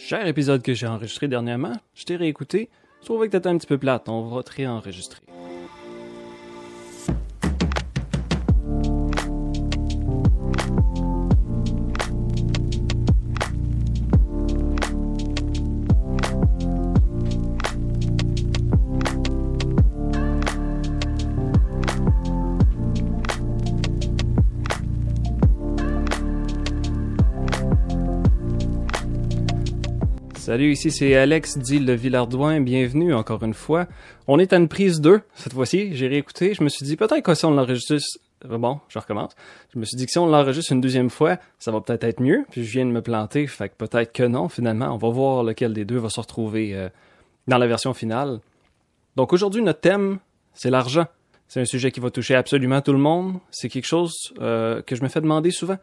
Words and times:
Cher 0.00 0.28
épisode 0.28 0.62
que 0.62 0.74
j'ai 0.74 0.86
enregistré 0.86 1.26
dernièrement, 1.26 1.72
je 1.92 2.04
t'ai 2.04 2.14
réécouté, 2.14 2.70
je 3.00 3.06
trouvais 3.06 3.26
que 3.26 3.32
t'étais 3.32 3.48
un 3.48 3.58
petit 3.58 3.66
peu 3.66 3.78
plate, 3.78 4.08
on 4.08 4.28
va 4.28 4.44
te 4.44 4.52
réenregistrer. 4.52 5.20
Salut, 30.58 30.72
ici 30.72 30.90
c'est 30.90 31.14
Alex 31.14 31.56
dit 31.56 31.78
le 31.78 31.92
Villardouin, 31.92 32.60
bienvenue 32.60 33.14
encore 33.14 33.44
une 33.44 33.54
fois. 33.54 33.86
On 34.26 34.40
est 34.40 34.52
à 34.52 34.56
une 34.56 34.66
prise 34.66 35.00
2 35.00 35.20
cette 35.36 35.52
fois-ci, 35.52 35.94
j'ai 35.94 36.08
réécouté, 36.08 36.52
je 36.52 36.64
me 36.64 36.68
suis 36.68 36.84
dit 36.84 36.96
peut-être 36.96 37.22
que 37.22 37.32
si 37.32 37.44
on 37.44 37.52
l'enregistre, 37.52 37.94
bon, 38.44 38.80
je. 38.88 38.98
Je 39.72 39.78
me 39.78 39.84
suis 39.84 39.96
dit 39.96 40.06
que 40.06 40.10
si 40.10 40.18
on 40.18 40.26
l'enregistre 40.26 40.72
une 40.72 40.80
deuxième 40.80 41.10
fois, 41.10 41.36
ça 41.60 41.70
va 41.70 41.80
peut-être 41.80 42.02
être 42.02 42.20
mieux, 42.20 42.44
puis 42.50 42.64
je 42.64 42.72
viens 42.72 42.84
de 42.84 42.90
me 42.90 43.02
planter, 43.02 43.46
fait 43.46 43.68
que 43.68 43.76
peut-être 43.76 44.12
que 44.12 44.24
non 44.24 44.48
finalement, 44.48 44.92
on 44.92 44.96
va 44.96 45.10
voir 45.10 45.44
lequel 45.44 45.72
des 45.74 45.84
deux 45.84 45.98
va 45.98 46.08
se 46.08 46.18
retrouver 46.18 46.74
euh, 46.74 46.88
dans 47.46 47.58
la 47.58 47.68
version 47.68 47.94
finale. 47.94 48.40
Donc 49.14 49.32
aujourd'hui 49.32 49.62
notre 49.62 49.80
thème, 49.80 50.18
c'est 50.54 50.70
l'argent. 50.70 51.06
C'est 51.46 51.60
un 51.60 51.66
sujet 51.66 51.92
qui 51.92 52.00
va 52.00 52.10
toucher 52.10 52.34
absolument 52.34 52.80
tout 52.80 52.92
le 52.92 52.98
monde, 52.98 53.34
c'est 53.52 53.68
quelque 53.68 53.86
chose 53.86 54.34
euh, 54.40 54.82
que 54.82 54.96
je 54.96 55.04
me 55.04 55.08
fais 55.08 55.20
demander 55.20 55.52
souvent. 55.52 55.78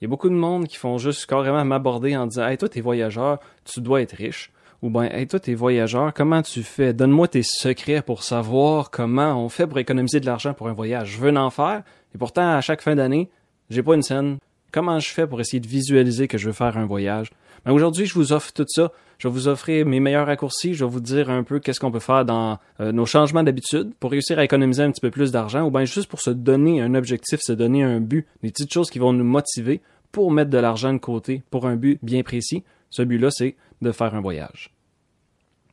Il 0.00 0.04
y 0.04 0.06
a 0.06 0.08
beaucoup 0.08 0.30
de 0.30 0.34
monde 0.34 0.66
qui 0.66 0.78
font 0.78 0.96
juste 0.96 1.26
carrément 1.26 1.62
m'aborder 1.62 2.16
en 2.16 2.26
disant 2.26 2.46
Hey, 2.46 2.56
toi, 2.56 2.70
t'es 2.70 2.80
voyageur, 2.80 3.38
tu 3.64 3.82
dois 3.82 4.00
être 4.00 4.12
riche. 4.12 4.50
Ou 4.80 4.88
bien, 4.88 5.02
Hey, 5.02 5.26
toi, 5.26 5.38
t'es 5.38 5.52
voyageur, 5.52 6.14
comment 6.14 6.40
tu 6.40 6.62
fais? 6.62 6.94
Donne-moi 6.94 7.28
tes 7.28 7.42
secrets 7.42 8.00
pour 8.00 8.22
savoir 8.22 8.90
comment 8.90 9.44
on 9.44 9.50
fait 9.50 9.66
pour 9.66 9.78
économiser 9.78 10.18
de 10.18 10.24
l'argent 10.24 10.54
pour 10.54 10.68
un 10.68 10.72
voyage. 10.72 11.10
Je 11.10 11.18
veux 11.18 11.36
en 11.36 11.50
faire, 11.50 11.82
et 12.14 12.18
pourtant, 12.18 12.56
à 12.56 12.62
chaque 12.62 12.80
fin 12.80 12.94
d'année, 12.94 13.28
j'ai 13.68 13.82
pas 13.82 13.94
une 13.94 14.02
scène. 14.02 14.38
Comment 14.72 14.98
je 15.00 15.10
fais 15.10 15.26
pour 15.26 15.38
essayer 15.38 15.60
de 15.60 15.68
visualiser 15.68 16.28
que 16.28 16.38
je 16.38 16.46
veux 16.46 16.54
faire 16.54 16.78
un 16.78 16.86
voyage? 16.86 17.30
Aujourd'hui, 17.66 18.06
je 18.06 18.14
vous 18.14 18.32
offre 18.32 18.52
tout 18.52 18.64
ça. 18.68 18.92
Je 19.18 19.28
vais 19.28 19.32
vous 19.32 19.48
offrir 19.48 19.84
mes 19.84 20.00
meilleurs 20.00 20.26
raccourcis. 20.26 20.74
Je 20.74 20.84
vais 20.84 20.90
vous 20.90 21.00
dire 21.00 21.28
un 21.28 21.42
peu 21.42 21.60
qu'est-ce 21.60 21.78
qu'on 21.78 21.90
peut 21.90 22.00
faire 22.00 22.24
dans 22.24 22.58
euh, 22.80 22.90
nos 22.90 23.04
changements 23.04 23.42
d'habitude 23.42 23.92
pour 24.00 24.12
réussir 24.12 24.38
à 24.38 24.44
économiser 24.44 24.82
un 24.82 24.90
petit 24.90 25.00
peu 25.00 25.10
plus 25.10 25.30
d'argent 25.30 25.66
ou 25.66 25.70
bien 25.70 25.84
juste 25.84 26.08
pour 26.08 26.20
se 26.20 26.30
donner 26.30 26.80
un 26.80 26.94
objectif, 26.94 27.40
se 27.40 27.52
donner 27.52 27.82
un 27.82 28.00
but, 28.00 28.26
des 28.42 28.50
petites 28.50 28.72
choses 28.72 28.90
qui 28.90 28.98
vont 28.98 29.12
nous 29.12 29.24
motiver 29.24 29.82
pour 30.10 30.30
mettre 30.32 30.50
de 30.50 30.58
l'argent 30.58 30.92
de 30.92 30.98
côté 30.98 31.42
pour 31.50 31.66
un 31.66 31.76
but 31.76 31.98
bien 32.02 32.22
précis. 32.22 32.64
Ce 32.88 33.02
but-là, 33.02 33.30
c'est 33.30 33.56
de 33.82 33.92
faire 33.92 34.14
un 34.14 34.20
voyage. 34.20 34.70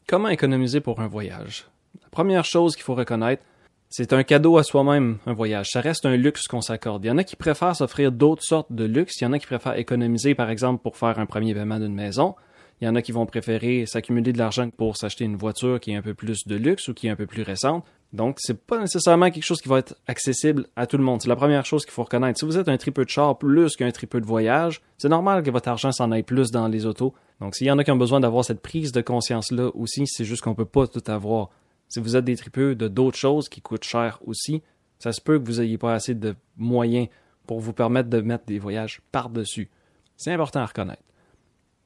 Comment 0.08 0.30
économiser 0.30 0.82
pour 0.82 1.00
un 1.00 1.08
voyage? 1.08 1.68
La 2.02 2.10
première 2.10 2.46
chose 2.46 2.76
qu'il 2.76 2.84
faut 2.84 2.96
reconnaître, 2.96 3.44
c'est 3.90 4.14
un 4.14 4.24
cadeau 4.24 4.58
à 4.58 4.64
soi-même, 4.64 5.18
un 5.26 5.34
voyage. 5.34 5.70
Ça 5.72 5.82
reste 5.82 6.06
un 6.06 6.18
luxe 6.18 6.48
qu'on 6.48 6.62
s'accorde. 6.62 7.06
Il 7.06 7.08
y 7.08 7.12
en 7.12 7.18
a 7.18 7.24
qui 7.24 7.36
préfèrent 7.36 7.76
s'offrir 7.76 8.12
d'autres 8.12 8.44
sortes 8.44 8.72
de 8.72 8.84
luxe. 8.84 9.22
Il 9.22 9.24
y 9.24 9.28
en 9.28 9.34
a 9.34 9.40
qui 9.40 9.46
préfèrent 9.46 9.78
économiser, 9.78 10.36
par 10.36 10.50
exemple, 10.50 10.82
pour 10.82 10.98
faire 10.98 11.20
un 11.20 11.26
premier 11.26 11.54
paiement 11.54 11.80
d'une 11.80 11.94
maison. 11.94 12.36
Il 12.80 12.86
y 12.86 12.88
en 12.88 12.96
a 12.96 13.02
qui 13.02 13.12
vont 13.12 13.26
préférer 13.26 13.86
s'accumuler 13.86 14.34
de 14.34 14.38
l'argent 14.38 14.70
pour 14.70 14.98
s'acheter 14.98 15.24
une 15.24 15.36
voiture 15.36 15.80
qui 15.80 15.92
est 15.92 15.96
un 15.96 16.02
peu 16.02 16.14
plus 16.14 16.46
de 16.46 16.56
luxe 16.56 16.90
ou 16.90 16.94
qui 16.94 17.08
est 17.08 17.10
un 17.10 17.16
peu 17.16 17.26
plus 17.26 17.42
récente. 17.42 17.84
Donc, 18.14 18.38
c'est 18.40 18.58
pas 18.58 18.80
nécessairement 18.80 19.32
quelque 19.32 19.46
chose 19.46 19.62
qui 19.62 19.68
va 19.68 19.80
être 19.80 19.96
accessible 20.06 20.68
à 20.76 20.86
tout 20.86 20.98
le 20.98 21.04
monde. 21.04 21.22
C'est 21.22 21.30
la 21.30 21.36
première 21.36 21.66
chose 21.66 21.86
qu'il 21.86 21.94
faut 21.94 22.04
reconnaître. 22.04 22.40
Si 22.40 22.46
vous 22.46 22.58
êtes 22.58 22.70
un 22.70 22.78
tripeux 22.78 23.04
de 23.04 23.10
char 23.10 23.38
plus 23.38 23.76
qu'un 23.76 23.92
tripeux 23.92 24.22
de 24.22 24.26
voyage, 24.26 24.82
c'est 24.98 25.10
normal 25.10 25.44
que 25.44 25.50
votre 25.50 25.70
argent 25.70 25.92
s'en 25.92 26.12
aille 26.12 26.24
plus 26.24 26.52
dans 26.52 26.68
les 26.68 26.86
autos. 26.86 27.14
Donc, 27.42 27.56
s'il 27.56 27.68
y 27.68 27.72
en 27.72 27.78
a 27.80 27.84
qui 27.84 27.92
ont 27.92 27.98
besoin 27.98 28.20
d'avoir 28.20 28.46
cette 28.46 28.62
prise 28.62 28.92
de 28.92 29.02
conscience-là 29.02 29.72
aussi, 29.74 30.04
c'est 30.06 30.24
juste 30.24 30.44
qu'on 30.44 30.56
peut 30.56 30.66
pas 30.66 30.88
tout 30.88 31.04
avoir. 31.08 31.50
Si 31.90 32.00
vous 32.00 32.16
êtes 32.16 32.26
des 32.26 32.36
tripeux 32.36 32.76
de 32.76 32.88
d'autres 32.88 33.18
choses 33.18 33.50
qui 33.50 33.62
coûtent 33.62 33.84
cher 33.84 34.20
aussi, 34.26 34.62
ça 35.00 35.12
se 35.12 35.22
peut 35.22 35.40
que 35.40 35.46
vous 35.46 35.62
ayez 35.62 35.78
pas 35.78 35.94
assez 35.94 36.14
de 36.14 36.36
moyens 36.58 37.08
pour 37.46 37.60
vous 37.60 37.74
permettre 37.74 38.10
de 38.10 38.20
mettre 38.22 38.46
des 38.46 38.60
voyages 38.60 39.02
par-dessus. 39.12 39.70
C'est 40.18 40.34
important 40.34 40.62
à 40.62 40.66
reconnaître. 40.66 41.04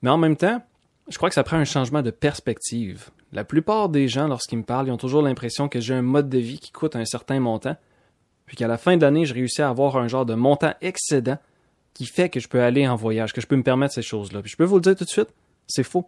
Mais 0.02 0.10
en 0.10 0.18
même 0.18 0.38
temps, 0.38 0.64
je 1.10 1.18
crois 1.18 1.30
que 1.30 1.36
ça 1.36 1.44
prend 1.44 1.58
un 1.58 1.66
changement 1.66 2.02
de 2.02 2.12
perspective. 2.12 3.10
La 3.32 3.44
plupart 3.44 3.90
des 3.90 4.08
gens, 4.08 4.28
lorsqu'ils 4.28 4.58
me 4.58 4.64
parlent, 4.64 4.88
ils 4.88 4.92
ont 4.92 4.98
toujours 4.98 5.22
l'impression 5.22 5.70
que 5.70 5.80
j'ai 5.80 5.94
un 5.94 6.02
mode 6.02 6.30
de 6.30 6.38
vie 6.38 6.60
qui 6.60 6.72
coûte 6.72 6.96
un 6.96 7.06
certain 7.06 7.40
montant, 7.40 7.76
puis 8.46 8.58
qu'à 8.58 8.68
la 8.68 8.78
fin 8.78 8.98
de 8.98 9.02
l'année, 9.02 9.26
je 9.26 9.34
réussis 9.34 9.62
à 9.62 9.70
avoir 9.70 9.98
un 9.98 10.08
genre 10.08 10.26
de 10.26 10.34
montant 10.34 10.74
excédent 10.82 11.38
qui 11.94 12.06
fait 12.06 12.30
que 12.30 12.40
je 12.40 12.48
peux 12.48 12.62
aller 12.62 12.88
en 12.88 12.96
voyage, 12.96 13.34
que 13.34 13.42
je 13.42 13.48
peux 13.48 13.56
me 13.56 13.64
permettre 13.64 13.94
ces 13.94 14.02
choses-là. 14.02 14.42
Puis 14.42 14.52
je 14.52 14.58
peux 14.58 14.64
vous 14.64 14.76
le 14.76 14.82
dire 14.82 14.96
tout 14.96 15.04
de 15.04 15.10
suite, 15.10 15.34
c'est 15.68 15.84
faux. 15.84 16.08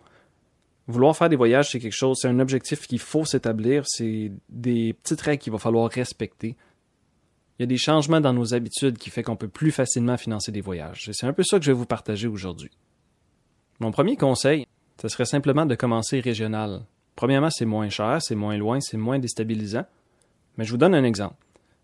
Vouloir 0.88 1.16
faire 1.16 1.30
des 1.30 1.38
voyages, 1.38 1.70
c'est 1.72 1.80
quelque 1.80 1.96
chose, 1.96 2.18
c'est 2.22 2.28
un 2.28 2.40
objectif 2.40 2.88
qu'il 2.88 3.00
faut 3.00 3.24
s'établir, 3.24 3.84
c'est 3.88 4.32
des 4.50 4.94
petites 4.94 5.22
règles 5.22 5.42
qu'il 5.42 5.54
va 5.54 5.60
falloir 5.60 5.90
respecter. 5.90 6.58
Il 7.58 7.62
y 7.62 7.64
a 7.64 7.68
des 7.68 7.78
changements 7.78 8.20
dans 8.20 8.34
nos 8.34 8.54
habitudes 8.54 8.98
qui 8.98 9.10
fait 9.10 9.24
qu'on 9.24 9.38
peut 9.38 9.48
plus 9.48 9.72
facilement 9.72 10.18
financer 10.18 10.52
des 10.52 10.60
voyages. 10.60 11.08
Et 11.08 11.14
c'est 11.14 11.26
un 11.26 11.34
peu 11.34 11.44
ça 11.44 11.58
que 11.58 11.66
je 11.66 11.72
vais 11.72 11.78
vous 11.78 11.86
partager 11.86 12.28
aujourd'hui. 12.28 12.72
Mon 13.80 13.92
premier 13.92 14.18
conseil, 14.18 14.66
ce 15.02 15.08
serait 15.08 15.26
simplement 15.26 15.66
de 15.66 15.76
commencer 15.76 16.20
régional. 16.20 16.82
Premièrement, 17.16 17.50
c'est 17.50 17.66
moins 17.66 17.90
cher, 17.90 18.22
c'est 18.22 18.36
moins 18.36 18.58
loin, 18.58 18.80
c'est 18.82 18.98
moins 18.98 19.20
déstabilisant. 19.20 19.86
Mais 20.58 20.66
je 20.66 20.72
vous 20.72 20.78
donne 20.78 20.96
un 20.96 21.04
exemple. 21.04 21.36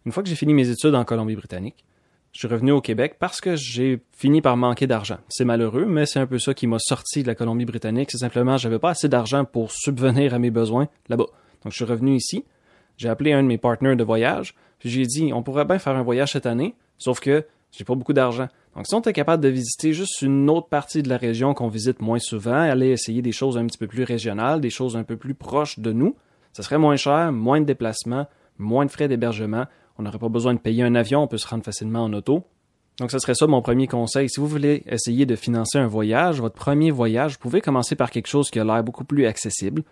Une 0.06 0.12
fois 0.12 0.24
que 0.24 0.30
j'ai 0.30 0.36
fini 0.36 0.54
mes 0.54 0.70
études 0.70 0.96
en 0.96 1.06
Colombie-Britannique, 1.06 1.86
je 2.32 2.40
suis 2.40 2.48
revenu 2.48 2.72
au 2.72 2.82
Québec 2.82 3.16
parce 3.20 3.42
que 3.42 3.56
j'ai 3.56 4.02
fini 4.12 4.42
par 4.42 4.56
manquer 4.56 4.88
d'argent. 4.88 5.18
C'est 5.30 5.46
malheureux, 5.46 5.86
mais 5.86 6.06
c'est 6.06 6.20
un 6.20 6.28
peu 6.28 6.40
ça 6.40 6.54
qui 6.54 6.68
m'a 6.68 6.80
sorti 6.80 7.24
de 7.24 7.28
la 7.28 7.36
Colombie-Britannique. 7.36 8.12
C'est 8.12 8.20
simplement, 8.20 8.58
j'avais 8.58 8.80
pas 8.80 8.92
assez 8.92 9.10
d'argent 9.10 9.46
pour 9.46 9.72
subvenir 9.72 10.34
à 10.34 10.40
mes 10.40 10.52
besoins 10.52 10.88
là-bas. 11.08 11.26
Donc, 11.64 11.74
je 11.74 11.78
suis 11.78 11.86
revenu 11.86 12.16
ici. 12.16 12.46
J'ai 12.98 13.10
appelé 13.10 13.34
un 13.34 13.42
de 13.42 13.48
mes 13.48 13.58
partenaires 13.58 13.96
de 13.96 14.04
voyage. 14.04 14.54
Puis 14.80 14.90
j'ai 14.90 15.06
dit, 15.06 15.32
on 15.34 15.44
pourrait 15.44 15.66
bien 15.66 15.80
faire 15.80 15.96
un 15.96 16.04
voyage 16.04 16.34
cette 16.34 16.46
année, 16.46 16.76
sauf 16.98 17.20
que 17.20 17.46
j'ai 17.72 17.84
pas 17.84 17.96
beaucoup 17.96 18.14
d'argent. 18.14 18.48
Donc, 18.76 18.88
si 18.88 18.96
on 18.96 19.00
était 19.00 19.14
capable 19.14 19.44
de 19.44 19.50
visiter 19.50 19.94
juste 19.94 20.22
une 20.22 20.50
autre 20.50 20.70
partie 20.70 21.04
de 21.04 21.10
la 21.10 21.18
région 21.18 21.54
qu'on 21.54 21.68
visite 21.68 22.02
moins 22.02 22.20
souvent, 22.20 22.54
aller 22.54 22.90
essayer 22.90 23.22
des 23.22 23.32
choses 23.32 23.58
un 23.58 23.66
petit 23.66 23.78
peu 23.78 23.88
plus 23.88 24.04
régionales, 24.04 24.62
des 24.62 24.70
choses 24.70 24.96
un 24.96 25.04
peu 25.04 25.18
plus 25.18 25.34
proches 25.34 25.80
de 25.80 25.92
nous, 25.92 26.16
ça 26.54 26.64
serait 26.64 26.78
moins 26.78 26.96
cher, 26.96 27.32
moins 27.32 27.60
de 27.60 27.66
déplacements, 27.66 28.28
moins 28.58 28.86
de 28.86 28.92
frais 28.92 29.08
d'hébergement. 29.08 29.66
On 30.00 30.04
n'aurait 30.04 30.18
pas 30.18 30.30
besoin 30.30 30.54
de 30.54 30.60
payer 30.60 30.84
un 30.84 30.96
avion, 30.96 31.24
on 31.24 31.28
peut 31.28 31.38
se 31.38 31.46
rendre 31.46 31.66
facilement 31.66 32.06
en 32.06 32.14
auto. 32.14 32.46
Donc, 33.00 33.12
ce 33.12 33.20
serait 33.20 33.36
ça 33.36 33.48
mon 33.48 33.62
premier 33.62 33.86
conseil. 33.86 34.30
Si 34.30 34.40
vous 34.40 34.48
voulez 34.48 34.82
essayer 34.88 35.26
de 35.26 35.36
financer 35.36 35.78
un 35.78 35.88
voyage, 35.88 36.40
votre 36.40 36.56
premier 36.56 36.90
voyage, 36.90 37.34
vous 37.34 37.40
pouvez 37.40 37.60
commencer 37.60 37.96
par 37.96 38.10
quelque 38.10 38.28
chose 38.28 38.50
qui 38.50 38.62
a 38.62 38.64
l'air 38.64 38.82
beaucoup 38.82 39.04
plus 39.04 39.26
accessible, 39.26 39.84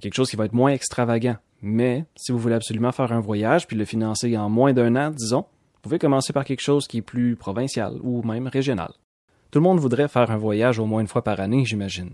quelque 0.00 0.14
chose 0.14 0.30
qui 0.30 0.36
va 0.36 0.44
être 0.44 0.52
moins 0.52 0.70
extravagant. 0.70 1.34
Mais, 1.62 2.04
si 2.14 2.30
vous 2.30 2.38
voulez 2.38 2.54
absolument 2.54 2.92
faire 2.92 3.10
un 3.10 3.18
voyage 3.18 3.66
puis 3.66 3.76
le 3.76 3.84
financer 3.84 4.36
en 4.36 4.48
moins 4.48 4.72
d'un 4.72 4.94
an, 4.94 5.10
disons, 5.10 5.40
vous 5.74 5.80
pouvez 5.82 5.98
commencer 5.98 6.32
par 6.32 6.44
quelque 6.44 6.62
chose 6.62 6.86
qui 6.86 6.98
est 6.98 7.02
plus 7.02 7.34
provincial 7.34 7.98
ou 8.02 8.22
même 8.22 8.46
régional. 8.46 8.92
Tout 9.50 9.58
le 9.58 9.64
monde 9.64 9.80
voudrait 9.80 10.06
faire 10.06 10.30
un 10.30 10.36
voyage 10.36 10.78
au 10.78 10.86
moins 10.86 11.00
une 11.00 11.08
fois 11.08 11.24
par 11.24 11.40
année, 11.40 11.64
j'imagine. 11.64 12.10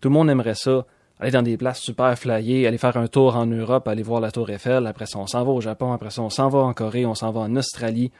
Tout 0.00 0.08
le 0.08 0.14
monde 0.14 0.30
aimerait 0.30 0.54
ça, 0.54 0.86
aller 1.18 1.30
dans 1.30 1.42
des 1.42 1.56
places 1.56 1.80
super 1.80 2.18
flyées, 2.18 2.66
aller 2.66 2.78
faire 2.78 2.96
un 2.96 3.06
tour 3.06 3.36
en 3.36 3.46
Europe, 3.46 3.88
aller 3.88 4.02
voir 4.02 4.20
la 4.20 4.30
Tour 4.30 4.50
Eiffel, 4.50 4.86
après 4.86 5.06
ça 5.06 5.18
on 5.18 5.26
s'en 5.26 5.44
va 5.44 5.50
au 5.50 5.60
Japon, 5.60 5.92
après 5.92 6.10
ça 6.10 6.22
on 6.22 6.30
s'en 6.30 6.48
va 6.48 6.60
en 6.60 6.74
Corée, 6.74 7.06
on 7.06 7.14
s'en 7.14 7.30
va 7.30 7.40
en 7.40 7.56
Australie. 7.56 8.10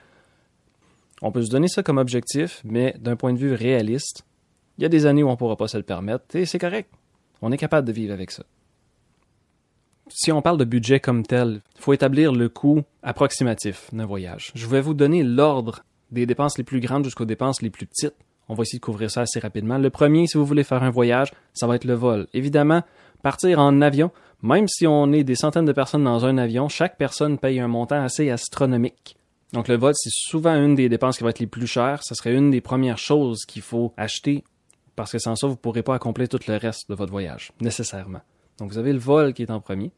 On 1.22 1.32
peut 1.32 1.42
se 1.42 1.50
donner 1.50 1.68
ça 1.68 1.82
comme 1.82 1.98
objectif, 1.98 2.60
mais 2.64 2.94
d'un 2.98 3.16
point 3.16 3.32
de 3.32 3.38
vue 3.38 3.54
réaliste, 3.54 4.24
il 4.78 4.82
y 4.82 4.84
a 4.84 4.88
des 4.88 5.06
années 5.06 5.22
où 5.22 5.28
on 5.28 5.32
ne 5.32 5.36
pourra 5.36 5.56
pas 5.56 5.68
se 5.68 5.76
le 5.76 5.82
permettre, 5.82 6.36
et 6.36 6.44
c'est 6.44 6.58
correct. 6.58 6.90
On 7.42 7.52
est 7.52 7.58
capable 7.58 7.86
de 7.86 7.92
vivre 7.92 8.12
avec 8.12 8.30
ça 8.30 8.44
si 10.08 10.32
on 10.32 10.42
parle 10.42 10.58
de 10.58 10.64
budget 10.64 11.00
comme 11.00 11.24
tel, 11.24 11.62
il 11.76 11.80
faut 11.80 11.92
établir 11.92 12.32
le 12.32 12.48
coût 12.48 12.82
approximatif 13.02 13.88
d'un 13.92 14.06
voyage. 14.06 14.52
Je 14.54 14.66
vais 14.66 14.80
vous 14.80 14.94
donner 14.94 15.22
l'ordre 15.22 15.84
des 16.10 16.26
dépenses 16.26 16.58
les 16.58 16.64
plus 16.64 16.80
grandes 16.80 17.04
jusqu'aux 17.04 17.24
dépenses 17.24 17.62
les 17.62 17.70
plus 17.70 17.86
petites. 17.86 18.14
On 18.48 18.54
va 18.54 18.62
essayer 18.62 18.78
de 18.78 18.84
couvrir 18.84 19.10
ça 19.10 19.22
assez 19.22 19.40
rapidement. 19.40 19.78
Le 19.78 19.90
premier, 19.90 20.26
si 20.26 20.38
vous 20.38 20.44
voulez 20.44 20.64
faire 20.64 20.82
un 20.82 20.90
voyage, 20.90 21.32
ça 21.52 21.66
va 21.66 21.76
être 21.76 21.84
le 21.84 21.94
vol. 21.94 22.26
Évidemment, 22.32 22.82
partir 23.22 23.58
en 23.58 23.80
avion, 23.82 24.10
même 24.42 24.68
si 24.68 24.86
on 24.86 25.12
est 25.12 25.24
des 25.24 25.34
centaines 25.34 25.64
de 25.64 25.72
personnes 25.72 26.04
dans 26.04 26.24
un 26.24 26.38
avion, 26.38 26.68
chaque 26.68 26.96
personne 26.96 27.38
paye 27.38 27.58
un 27.60 27.68
montant 27.68 28.02
assez 28.02 28.30
astronomique. 28.30 29.16
Donc 29.52 29.68
le 29.68 29.76
vol, 29.76 29.94
c'est 29.96 30.10
souvent 30.12 30.54
une 30.54 30.74
des 30.74 30.88
dépenses 30.88 31.18
qui 31.18 31.24
va 31.24 31.30
être 31.30 31.38
les 31.38 31.46
plus 31.46 31.66
chères. 31.66 32.02
Ce 32.02 32.14
serait 32.14 32.34
une 32.34 32.50
des 32.50 32.60
premières 32.60 32.98
choses 32.98 33.44
qu'il 33.46 33.62
faut 33.62 33.92
acheter 33.96 34.44
parce 34.96 35.12
que 35.12 35.18
sans 35.18 35.36
ça, 35.36 35.46
vous 35.46 35.52
ne 35.52 35.58
pourrez 35.58 35.82
pas 35.82 35.94
accomplir 35.94 36.28
tout 36.28 36.40
le 36.48 36.56
reste 36.56 36.88
de 36.88 36.94
votre 36.94 37.12
voyage, 37.12 37.52
nécessairement. 37.60 38.22
Donc 38.58 38.72
vous 38.72 38.78
avez 38.78 38.94
le 38.94 38.98
vol 38.98 39.34
qui 39.34 39.42
est 39.42 39.50
en 39.50 39.60
premier. 39.60 39.92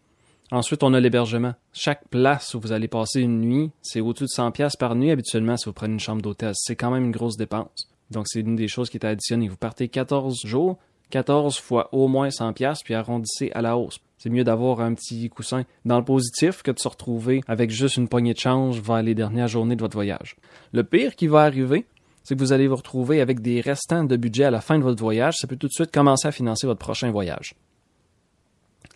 Ensuite, 0.51 0.83
on 0.83 0.93
a 0.95 1.01
l'hébergement. 1.01 1.55
Chaque 1.73 2.09
place 2.09 2.55
où 2.55 2.61
vous 2.61 2.73
allez 2.73 2.89
passer 2.89 3.21
une 3.21 3.41
nuit, 3.41 3.71
c'est 3.83 4.01
au-dessus 4.01 4.25
de 4.25 4.29
100 4.31 4.51
pièces 4.51 4.77
par 4.77 4.95
nuit 4.97 5.11
habituellement 5.11 5.57
si 5.57 5.67
vous 5.67 5.73
prenez 5.73 5.93
une 5.93 6.01
chambre 6.01 6.23
d'hôtel. 6.23 6.53
C'est 6.55 6.75
quand 6.75 6.91
même 6.91 7.05
une 7.05 7.11
grosse 7.13 7.37
dépense. 7.37 7.91
Donc 8.11 8.27
c'est 8.29 8.41
une 8.41 8.57
des 8.57 8.69
choses 8.69 8.91
qui 8.91 8.97
est 8.97 9.07
additionnée. 9.07 9.49
Vous 9.49 9.57
partez 9.57 9.89
14 9.89 10.41
jours, 10.45 10.79
14 11.11 11.59
fois 11.59 11.89
au 11.93 12.09
moins 12.09 12.31
100 12.31 12.53
pièces 12.53 12.83
puis 12.83 12.95
arrondissez 12.95 13.51
à 13.55 13.63
la 13.63 13.77
hausse. 13.77 14.01
C'est 14.19 14.31
mieux 14.31 14.45
d'avoir 14.45 14.81
un 14.81 14.95
petit 14.95 15.29
coussin 15.29 15.65
dans 15.85 15.99
le 15.99 16.05
positif 16.05 16.63
que 16.63 16.71
de 16.71 16.79
se 16.79 16.89
retrouver 16.89 17.41
avec 17.47 17.71
juste 17.71 17.97
une 17.97 18.09
poignée 18.09 18.35
de 18.35 18.39
change 18.39 18.81
vers 18.81 19.03
les 19.03 19.15
dernières 19.15 19.49
journées 19.49 19.77
de 19.77 19.81
votre 19.81 19.97
voyage. 19.97 20.37
Le 20.73 20.83
pire 20.83 21.15
qui 21.15 21.29
va 21.29 21.43
arriver, 21.43 21.87
c'est 22.25 22.35
que 22.35 22.41
vous 22.41 22.53
allez 22.53 22.67
vous 22.67 22.77
retrouver 22.77 23.21
avec 23.21 23.41
des 23.41 23.61
restants 23.61 24.05
de 24.05 24.17
budget 24.17 24.45
à 24.45 24.51
la 24.51 24.61
fin 24.61 24.79
de 24.79 24.83
votre 24.83 25.03
voyage. 25.03 25.37
Ça 25.39 25.47
peut 25.47 25.57
tout 25.57 25.69
de 25.69 25.73
suite 25.73 25.93
commencer 25.93 26.27
à 26.27 26.33
financer 26.33 26.67
votre 26.67 26.81
prochain 26.81 27.11
voyage. 27.11 27.55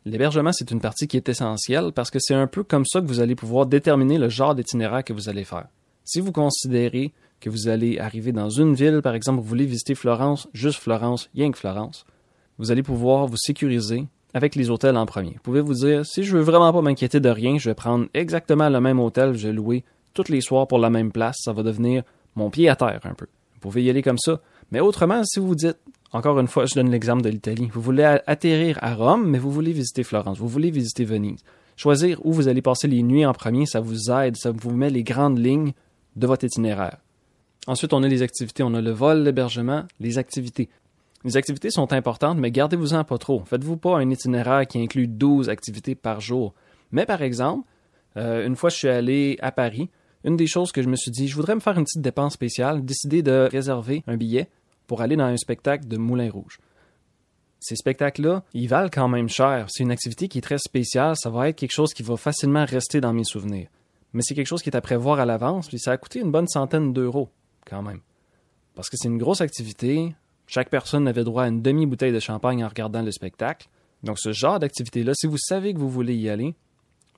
L'hébergement, 0.04 0.52
c'est 0.52 0.70
une 0.72 0.80
partie 0.80 1.06
qui 1.06 1.16
est 1.16 1.28
essentielle 1.28 1.92
parce 1.94 2.10
que 2.10 2.18
c'est 2.20 2.34
un 2.34 2.48
peu 2.48 2.64
comme 2.64 2.84
ça 2.84 3.00
que 3.00 3.06
vous 3.06 3.20
allez 3.20 3.36
pouvoir 3.36 3.66
déterminer 3.66 4.18
le 4.18 4.28
genre 4.28 4.54
d'itinéraire 4.54 5.04
que 5.04 5.12
vous 5.12 5.28
allez 5.28 5.44
faire. 5.44 5.68
Si 6.04 6.20
vous 6.20 6.32
considérez 6.32 7.12
que 7.42 7.50
vous 7.50 7.68
allez 7.68 7.98
arriver 7.98 8.32
dans 8.32 8.48
une 8.48 8.74
ville, 8.74 9.02
par 9.02 9.14
exemple, 9.14 9.40
vous 9.40 9.48
voulez 9.48 9.66
visiter 9.66 9.94
Florence, 9.94 10.48
juste 10.54 10.78
Florence, 10.78 11.28
rien 11.34 11.50
que 11.50 11.58
Florence, 11.58 12.06
vous 12.58 12.70
allez 12.70 12.84
pouvoir 12.84 13.26
vous 13.26 13.36
sécuriser 13.36 14.06
avec 14.32 14.54
les 14.54 14.70
hôtels 14.70 14.96
en 14.96 15.06
premier. 15.06 15.32
Vous 15.32 15.42
pouvez 15.42 15.60
vous 15.60 15.74
dire, 15.74 16.06
si 16.06 16.22
je 16.22 16.36
veux 16.36 16.42
vraiment 16.42 16.72
pas 16.72 16.80
m'inquiéter 16.80 17.18
de 17.18 17.28
rien, 17.28 17.58
je 17.58 17.68
vais 17.68 17.74
prendre 17.74 18.06
exactement 18.14 18.68
le 18.68 18.80
même 18.80 19.00
hôtel, 19.00 19.34
je 19.34 19.48
vais 19.48 19.52
louer 19.52 19.84
tous 20.14 20.28
les 20.28 20.40
soirs 20.40 20.68
pour 20.68 20.78
la 20.78 20.88
même 20.88 21.10
place, 21.10 21.36
ça 21.40 21.52
va 21.52 21.64
devenir 21.64 22.04
mon 22.36 22.48
pied 22.48 22.68
à 22.68 22.76
terre 22.76 23.00
un 23.04 23.14
peu. 23.14 23.26
Vous 23.54 23.60
pouvez 23.60 23.82
y 23.82 23.90
aller 23.90 24.02
comme 24.02 24.18
ça. 24.18 24.40
Mais 24.70 24.80
autrement, 24.80 25.22
si 25.24 25.40
vous 25.40 25.54
dites, 25.56 25.78
encore 26.12 26.38
une 26.38 26.46
fois, 26.46 26.66
je 26.66 26.74
donne 26.74 26.90
l'exemple 26.90 27.22
de 27.22 27.28
l'Italie, 27.28 27.68
vous 27.72 27.80
voulez 27.80 28.04
atterrir 28.26 28.78
à 28.82 28.94
Rome, 28.94 29.28
mais 29.28 29.38
vous 29.38 29.50
voulez 29.50 29.72
visiter 29.72 30.04
Florence, 30.04 30.38
vous 30.38 30.48
voulez 30.48 30.70
visiter 30.70 31.04
Venise. 31.04 31.42
Choisir 31.76 32.24
où 32.24 32.32
vous 32.32 32.46
allez 32.46 32.62
passer 32.62 32.86
les 32.86 33.02
nuits 33.02 33.26
en 33.26 33.32
premier, 33.32 33.66
ça 33.66 33.80
vous 33.80 34.10
aide, 34.12 34.36
ça 34.36 34.52
vous 34.52 34.70
met 34.70 34.90
les 34.90 35.02
grandes 35.02 35.38
lignes 35.38 35.72
de 36.14 36.26
votre 36.26 36.44
itinéraire. 36.44 36.98
Ensuite, 37.66 37.92
on 37.92 38.02
a 38.02 38.08
les 38.08 38.22
activités, 38.22 38.62
on 38.62 38.74
a 38.74 38.80
le 38.80 38.90
vol, 38.90 39.22
l'hébergement, 39.22 39.84
les 40.00 40.18
activités. 40.18 40.68
Les 41.24 41.36
activités 41.36 41.70
sont 41.70 41.92
importantes, 41.92 42.38
mais 42.38 42.50
gardez-vous-en 42.50 43.04
pas 43.04 43.18
trop. 43.18 43.44
Faites-vous 43.44 43.76
pas 43.76 43.98
un 43.98 44.10
itinéraire 44.10 44.66
qui 44.66 44.80
inclut 44.80 45.06
12 45.06 45.48
activités 45.48 45.94
par 45.94 46.20
jour. 46.20 46.54
Mais 46.90 47.06
par 47.06 47.22
exemple, 47.22 47.68
euh, 48.16 48.46
une 48.46 48.56
fois 48.56 48.70
je 48.70 48.76
suis 48.76 48.88
allé 48.88 49.38
à 49.40 49.52
Paris, 49.52 49.88
une 50.24 50.36
des 50.36 50.48
choses 50.48 50.72
que 50.72 50.82
je 50.82 50.88
me 50.88 50.96
suis 50.96 51.10
dit, 51.10 51.28
je 51.28 51.36
voudrais 51.36 51.54
me 51.54 51.60
faire 51.60 51.78
une 51.78 51.84
petite 51.84 52.02
dépense 52.02 52.34
spéciale, 52.34 52.84
décider 52.84 53.22
de 53.22 53.48
réserver 53.50 54.02
un 54.08 54.16
billet 54.16 54.48
pour 54.86 55.00
aller 55.00 55.16
dans 55.16 55.24
un 55.24 55.36
spectacle 55.36 55.86
de 55.86 55.96
Moulin 55.96 56.30
Rouge. 56.30 56.58
Ces 57.60 57.76
spectacles-là, 57.76 58.42
ils 58.54 58.68
valent 58.68 58.90
quand 58.92 59.06
même 59.06 59.28
cher. 59.28 59.66
C'est 59.68 59.84
une 59.84 59.92
activité 59.92 60.26
qui 60.26 60.38
est 60.38 60.42
très 60.42 60.58
spéciale, 60.58 61.14
ça 61.16 61.30
va 61.30 61.48
être 61.48 61.56
quelque 61.56 61.72
chose 61.72 61.94
qui 61.94 62.02
va 62.02 62.16
facilement 62.16 62.64
rester 62.64 63.00
dans 63.00 63.12
mes 63.12 63.24
souvenirs. 63.24 63.68
Mais 64.12 64.22
c'est 64.22 64.34
quelque 64.34 64.48
chose 64.48 64.62
qui 64.62 64.70
est 64.70 64.76
à 64.76 64.80
prévoir 64.80 65.20
à 65.20 65.24
l'avance, 65.24 65.68
puis 65.68 65.78
ça 65.78 65.92
a 65.92 65.96
coûté 65.96 66.18
une 66.18 66.32
bonne 66.32 66.48
centaine 66.48 66.92
d'euros, 66.92 67.30
quand 67.66 67.82
même. 67.82 68.00
Parce 68.74 68.88
que 68.88 68.96
c'est 68.96 69.08
une 69.08 69.18
grosse 69.18 69.40
activité, 69.40 70.14
chaque 70.46 70.70
personne 70.70 71.08
avait 71.08 71.24
droit 71.24 71.44
à 71.44 71.48
une 71.48 71.62
demi-bouteille 71.62 72.12
de 72.12 72.20
champagne 72.20 72.64
en 72.64 72.68
regardant 72.68 73.02
le 73.02 73.10
spectacle. 73.10 73.68
Donc 74.02 74.18
ce 74.18 74.32
genre 74.32 74.58
d'activité-là, 74.58 75.12
si 75.14 75.26
vous 75.26 75.38
savez 75.38 75.74
que 75.74 75.78
vous 75.78 75.90
voulez 75.90 76.14
y 76.14 76.28
aller, 76.28 76.54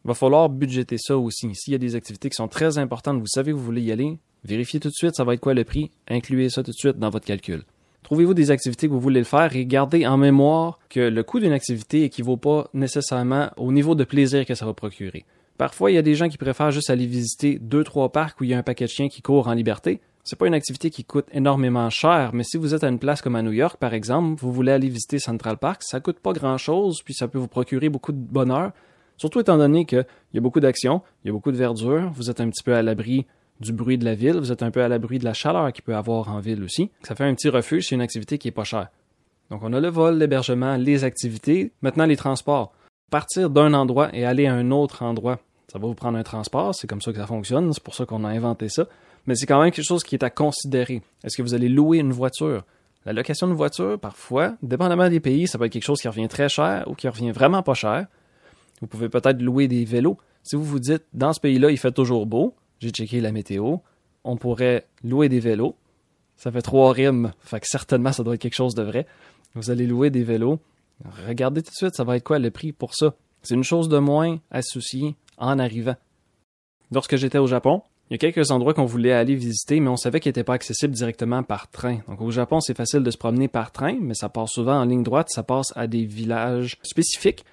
va 0.05 0.14
falloir 0.14 0.49
budgéter 0.49 0.99
ça 0.99 1.17
aussi. 1.17 1.55
S'il 1.55 1.73
y 1.73 1.76
a 1.76 1.79
des 1.79 1.96
activités 1.96 2.29
qui 2.29 2.37
sont 2.37 2.49
très 2.49 2.79
importantes, 2.79 3.19
vous 3.19 3.26
savez 3.26 3.52
que 3.52 3.56
vous 3.56 3.64
voulez 3.64 3.82
y 3.82 3.93
aller, 3.93 4.19
vérifiez 4.44 4.81
tout 4.81 4.88
de 4.88 4.94
suite 4.94 5.14
ça 5.14 5.25
va 5.25 5.35
être 5.35 5.41
quoi 5.41 5.55
le 5.55 5.64
prix, 5.64 5.91
incluez 6.08 6.50
ça 6.50 6.62
tout 6.62 6.73
de 6.73 6.76
suite 6.76 6.99
dans 6.99 7.11
votre 7.11 7.26
calcul. 7.26 7.64
Trouvez-vous 8.02 8.35
des 8.35 8.50
activités 8.50 8.87
que 8.87 8.93
vous 8.93 9.00
voulez 9.00 9.20
le 9.20 9.25
faire 9.25 9.56
et 9.56 9.64
gardez 9.64 10.06
en 10.06 10.19
mémoire 10.19 10.79
que 10.90 11.00
le 11.00 11.23
coût 11.23 11.40
d'une 11.40 11.52
activité 11.52 12.05
équivaut 12.05 12.37
pas 12.37 12.69
nécessairement 12.75 13.50
au 13.56 13.73
niveau 13.73 13.94
de 13.94 14.05
plaisir 14.05 14.44
que 14.44 14.55
ça 14.55 14.67
va 14.67 14.75
procurer. 14.75 15.25
Parfois, 15.56 15.90
il 15.90 15.94
y 15.94 15.99
a 15.99 16.02
des 16.02 16.14
gens 16.14 16.29
qui 16.29 16.37
préfèrent 16.37 16.70
juste 16.70 16.90
aller 16.90 17.06
visiter 17.06 17.58
deux, 17.58 17.82
trois 17.82 18.12
parcs 18.12 18.38
où 18.40 18.44
il 18.44 18.50
y 18.50 18.55
a 18.55 18.58
un 18.58 18.62
paquet 18.62 18.85
de 18.85 18.90
chiens 18.90 19.08
qui 19.08 19.23
courent 19.23 19.49
en 19.49 19.55
liberté. 19.55 20.00
C'est 20.25 20.38
pas 20.38 20.47
une 20.47 20.55
activité 20.55 20.91
qui 20.91 21.05
coûte 21.05 21.26
énormément 21.32 21.91
cher, 21.91 22.31
mais 22.32 22.44
si 22.44 22.56
vous 22.56 22.75
êtes 22.75 22.82
à 22.82 22.88
une 22.88 22.99
place 22.99 23.21
comme 23.21 23.37
à 23.37 23.43
New 23.43 23.53
York, 23.53 23.76
par 23.76 23.93
exemple, 23.93 24.41
vous 24.41 24.53
voulez 24.53 24.73
aller 24.73 24.88
visiter 24.88 25.19
Central 25.19 25.59
Park, 25.59 25.82
ça 25.85 26.00
coûte 26.00 26.19
pas 26.19 26.32
grand 26.32 26.56
chose, 26.56 27.03
puis 27.03 27.15
ça 27.15 27.29
peut 27.29 27.38
vous 27.38 27.49
procurer 27.49 27.91
beaucoup 27.91 28.12
de 28.12 28.19
bonheur, 28.19 28.73
Surtout 29.17 29.41
étant 29.41 29.56
donné 29.56 29.85
qu'il 29.85 30.05
y 30.32 30.38
a 30.38 30.41
beaucoup 30.41 30.61
d'action, 30.61 31.03
il 31.23 31.29
y 31.29 31.31
a 31.31 31.32
beaucoup 31.32 31.53
de 31.53 31.56
verdure, 31.56 32.11
vous 32.15 32.31
êtes 32.31 32.41
un 32.41 32.49
petit 32.50 32.62
peu 32.62 32.75
à 32.75 32.82
l'abri 32.82 33.26
du 33.61 33.73
bruit 33.73 33.97
de 33.97 34.05
la 34.05 34.15
ville, 34.15 34.37
vous 34.37 34.50
êtes 34.50 34.62
un 34.62 34.71
peu 34.71 34.82
à 34.82 34.88
l'abri 34.88 35.19
de 35.19 35.25
la 35.25 35.35
chaleur 35.35 35.73
qu'il 35.73 35.85
peut 35.85 35.94
avoir 35.94 36.29
en 36.31 36.41
ville 36.41 36.62
aussi. 36.65 36.91
Ça 37.03 37.15
fait 37.15 37.25
un 37.25 37.35
petit 37.35 37.49
refuge, 37.49 37.88
c'est 37.88 37.94
une 37.94 38.00
activité 38.00 38.38
qui 38.38 38.49
est 38.49 38.53
pas 38.53 38.65
chère. 38.65 38.88
Donc 39.50 39.61
on 39.62 39.73
a 39.73 39.81
le 39.81 39.88
vol, 39.88 40.19
l'hébergement, 40.19 40.76
les 40.76 41.05
activités, 41.05 41.71
maintenant 41.82 42.06
les 42.06 42.17
transports. 42.17 42.73
Partir 43.11 43.50
d'un 43.50 43.75
endroit 43.75 44.11
et 44.12 44.25
aller 44.25 44.47
à 44.47 44.55
un 44.55 44.71
autre 44.73 45.03
endroit, 45.03 45.38
ça 45.69 45.79
va 45.79 45.87
vous 45.87 45.94
prendre 45.94 46.19
un 46.19 46.23
transport, 46.25 46.75
c'est 46.75 46.88
comme 46.88 47.00
ça 47.00 47.12
que 47.12 47.19
ça 47.19 47.26
fonctionne, 47.26 47.73
c'est 47.73 47.82
pour 47.82 47.94
ça 47.94 48.06
qu'on 48.06 48.25
a 48.25 48.29
inventé 48.29 48.69
ça, 48.69 48.87
mais 49.26 49.35
c'est 49.35 49.47
quand 49.47 49.61
même 49.62 49.71
quelque 49.71 49.85
chose 49.85 50.05
qui 50.05 50.15
est 50.15 50.25
à 50.25 50.31
considérer. 50.31 51.03
Est-ce 51.23 51.37
que 51.37 51.43
vous 51.43 51.55
allez 51.55 51.69
louer 51.69 51.99
une 51.99 52.12
voiture? 52.12 52.65
La 53.06 53.12
location 53.12 53.47
de 53.49 53.53
voiture, 53.53 53.99
parfois, 53.99 54.56
dépendamment 54.62 55.09
des 55.09 55.21
pays, 55.21 55.47
ça 55.47 55.59
peut 55.59 55.67
être 55.67 55.73
quelque 55.73 55.85
chose 55.85 56.00
qui 56.00 56.09
revient 56.09 56.29
très 56.29 56.49
cher 56.49 56.85
ou 56.87 56.94
qui 56.94 57.06
revient 57.09 57.32
vraiment 57.32 57.62
pas 57.62 57.75
cher. 57.75 58.06
Vous 58.81 58.87
pouvez 58.87 59.09
peut-être 59.09 59.43
louer 59.43 59.69
des 59.69 59.85
vélos. 59.85 60.17
Si 60.43 60.56
vous 60.56 60.65
vous 60.65 60.79
dites, 60.79 61.05
dans 61.12 61.32
ce 61.32 61.41
pays-là, 61.41 61.71
il 61.71 61.79
fait 61.79 61.93
toujours 61.93 62.26
beau, 62.26 62.55
j'ai 62.81 62.91
checké 62.91 63.21
la 63.21 63.32
météo, 63.32 63.76
on 64.25 64.37
pourrait 64.37 64.87
louer 65.03 65.29
des 65.29 65.41
vélos. 65.41 65.76
Ça 66.37 66.50
fait 66.50 66.62
trois 66.62 66.93
rimes, 66.93 67.32
fait 67.41 67.61
que 67.61 67.67
certainement 67.69 68.12
ça 68.12 68.25
doit 68.25 68.35
être 68.35 68.41
quelque 68.41 68.55
chose 68.55 68.75
de 68.75 68.82
vrai. 68.82 69.06
Vous 69.55 69.71
allez 69.71 69.87
louer 69.87 70.11
des 70.11 70.25
vélos. 70.25 70.59
Regardez 71.26 71.62
tout 71.62 71.71
de 71.71 71.76
suite, 71.76 71.94
ça 71.94 72.05
va 72.05 72.17
être 72.17 72.25
quoi 72.25 72.38
le 72.38 72.50
prix 72.50 72.73
pour 72.73 72.94
ça? 72.94 73.15
C'est 73.43 73.55
une 73.55 73.65
chose 73.65 73.88
de 73.88 73.99
moins 73.99 74.38
à 74.50 74.62
soucier 74.62 75.17
en 75.37 75.59
arrivant. 75.59 75.97
Lorsque 76.91 77.17
j'étais 77.17 77.38
au 77.38 77.47
Japon, 77.47 77.82
il 78.11 78.12
y 78.12 78.15
a 78.15 78.19
quelques 78.19 78.51
endroits 78.51 78.75
qu'on 78.75 78.85
voulait 78.85 79.12
aller 79.12 79.35
visiter, 79.35 79.81
mais 79.81 79.89
on 79.89 79.97
savait 79.97 80.21
qu'ils 80.21 80.31
n'étaient 80.31 80.45
pas 80.45 80.55
accessibles 80.55 80.95
directement 80.95 81.43
par 81.43 81.71
train. 81.71 81.99
Donc 82.09 82.21
au 82.21 82.31
Japon, 82.31 82.61
c'est 82.61 82.77
facile 82.77 83.03
de 83.03 83.11
se 83.11 83.17
promener 83.17 83.49
par 83.49 83.73
train, 83.73 83.97
mais 84.01 84.15
ça 84.15 84.29
passe 84.29 84.51
souvent 84.51 84.79
en 84.81 84.85
ligne 84.85 85.03
droite, 85.03 85.29
ça 85.31 85.43
passe 85.43 85.73
à 85.75 85.87
des 85.87 86.05
villages 86.05 86.77
spécifiques 86.83 87.45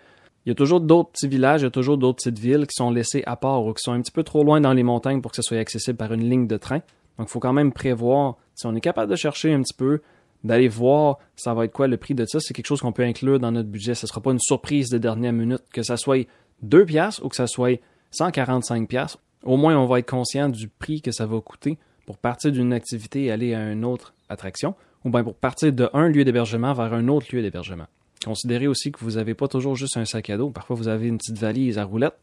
il 0.46 0.50
y 0.50 0.52
a 0.52 0.56
toujours 0.56 0.82
d'autres 0.82 1.12
petits 1.12 1.28
villages, 1.28 1.62
il 1.62 1.66
y 1.66 1.68
a 1.68 1.72
toujours 1.72 1.98
d'autres 1.98 2.18
petites 2.18 2.40
villes 2.40 2.66
qui 2.66 2.74
sont 2.74 2.90
laissées 2.90 3.24
à 3.28 3.36
part 3.36 3.64
ou 3.64 3.74
qui 3.74 3.82
sont 3.84 3.92
un 3.92 4.02
petit 4.02 4.12
peu 4.12 4.24
trop 4.24 4.44
loin 4.44 4.60
dans 4.60 4.74
les 4.74 4.84
montagnes 4.84 5.22
pour 5.22 5.32
que 5.32 5.36
ce 5.36 5.44
soit 5.44 5.58
accessible 5.58 5.98
par 5.98 6.14
une 6.14 6.28
ligne 6.28 6.48
de 6.48 6.58
train. 6.58 6.80
Donc, 7.18 7.28
il 7.28 7.30
faut 7.30 7.40
quand 7.40 7.54
même 7.54 7.72
prévoir, 7.72 8.38
si 8.56 8.66
on 8.66 8.76
est 8.76 8.82
capable 8.82 9.12
de 9.12 9.16
chercher 9.16 9.54
un 9.54 9.62
petit 9.62 9.76
peu, 9.76 10.02
d'aller 10.44 10.68
voir 10.68 11.20
ça 11.36 11.54
va 11.54 11.66
être 11.66 11.72
quoi 11.72 11.88
le 11.88 11.98
prix 11.98 12.16
de 12.16 12.26
ça, 12.26 12.40
c'est 12.40 12.56
quelque 12.56 12.66
chose 12.66 12.82
qu'on 12.82 12.92
peut 12.92 13.04
inclure 13.04 13.40
dans 13.40 13.52
notre 13.52 13.70
budget. 13.70 13.94
Ce 13.94 14.06
ne 14.06 14.08
sera 14.08 14.22
pas 14.22 14.32
une 14.32 14.40
surprise 14.40 14.90
de 14.90 14.98
dernière 14.98 15.34
minute, 15.34 15.62
que 15.72 15.84
ça 15.84 15.98
soit 15.98 16.28
2 16.64 16.86
piastres 16.86 17.24
ou 17.24 17.30
que 17.30 17.36
ça 17.36 17.46
soit 17.46 17.80
145 18.10 18.88
piastres. 18.88 19.20
Au 19.44 19.58
moins, 19.58 19.78
on 19.78 19.86
va 19.86 20.00
être 20.00 20.10
conscient 20.10 20.50
du 20.50 20.68
prix 20.68 21.02
que 21.02 21.12
ça 21.12 21.26
va 21.26 21.40
coûter 21.42 21.78
pour 22.06 22.18
partir 22.18 22.52
d'une 22.52 22.74
activité 22.74 23.26
et 23.26 23.32
aller 23.32 23.54
à 23.54 23.72
une 23.72 23.86
autre 23.86 24.14
attraction, 24.30 24.76
ou 25.04 25.10
bien 25.10 25.24
pour 25.24 25.36
partir 25.36 25.74
d'un 25.74 26.08
lieu 26.08 26.24
d'hébergement 26.24 26.74
vers 26.74 26.94
un 26.94 27.08
autre 27.08 27.28
lieu 27.36 27.42
d'hébergement. 27.42 27.88
Considérez 28.24 28.68
aussi 28.68 28.92
que 28.92 29.00
vous 29.00 29.12
n'avez 29.12 29.34
pas 29.34 29.48
toujours 29.48 29.76
juste 29.76 29.98
un 29.98 30.06
sac 30.06 30.30
à 30.30 30.38
dos. 30.38 30.52
Parfois, 30.52 30.76
vous 30.76 30.88
avez 30.88 31.08
une 31.08 31.18
petite 31.18 31.40
valise 31.40 31.78
à 31.80 31.84
roulettes. 31.84 32.20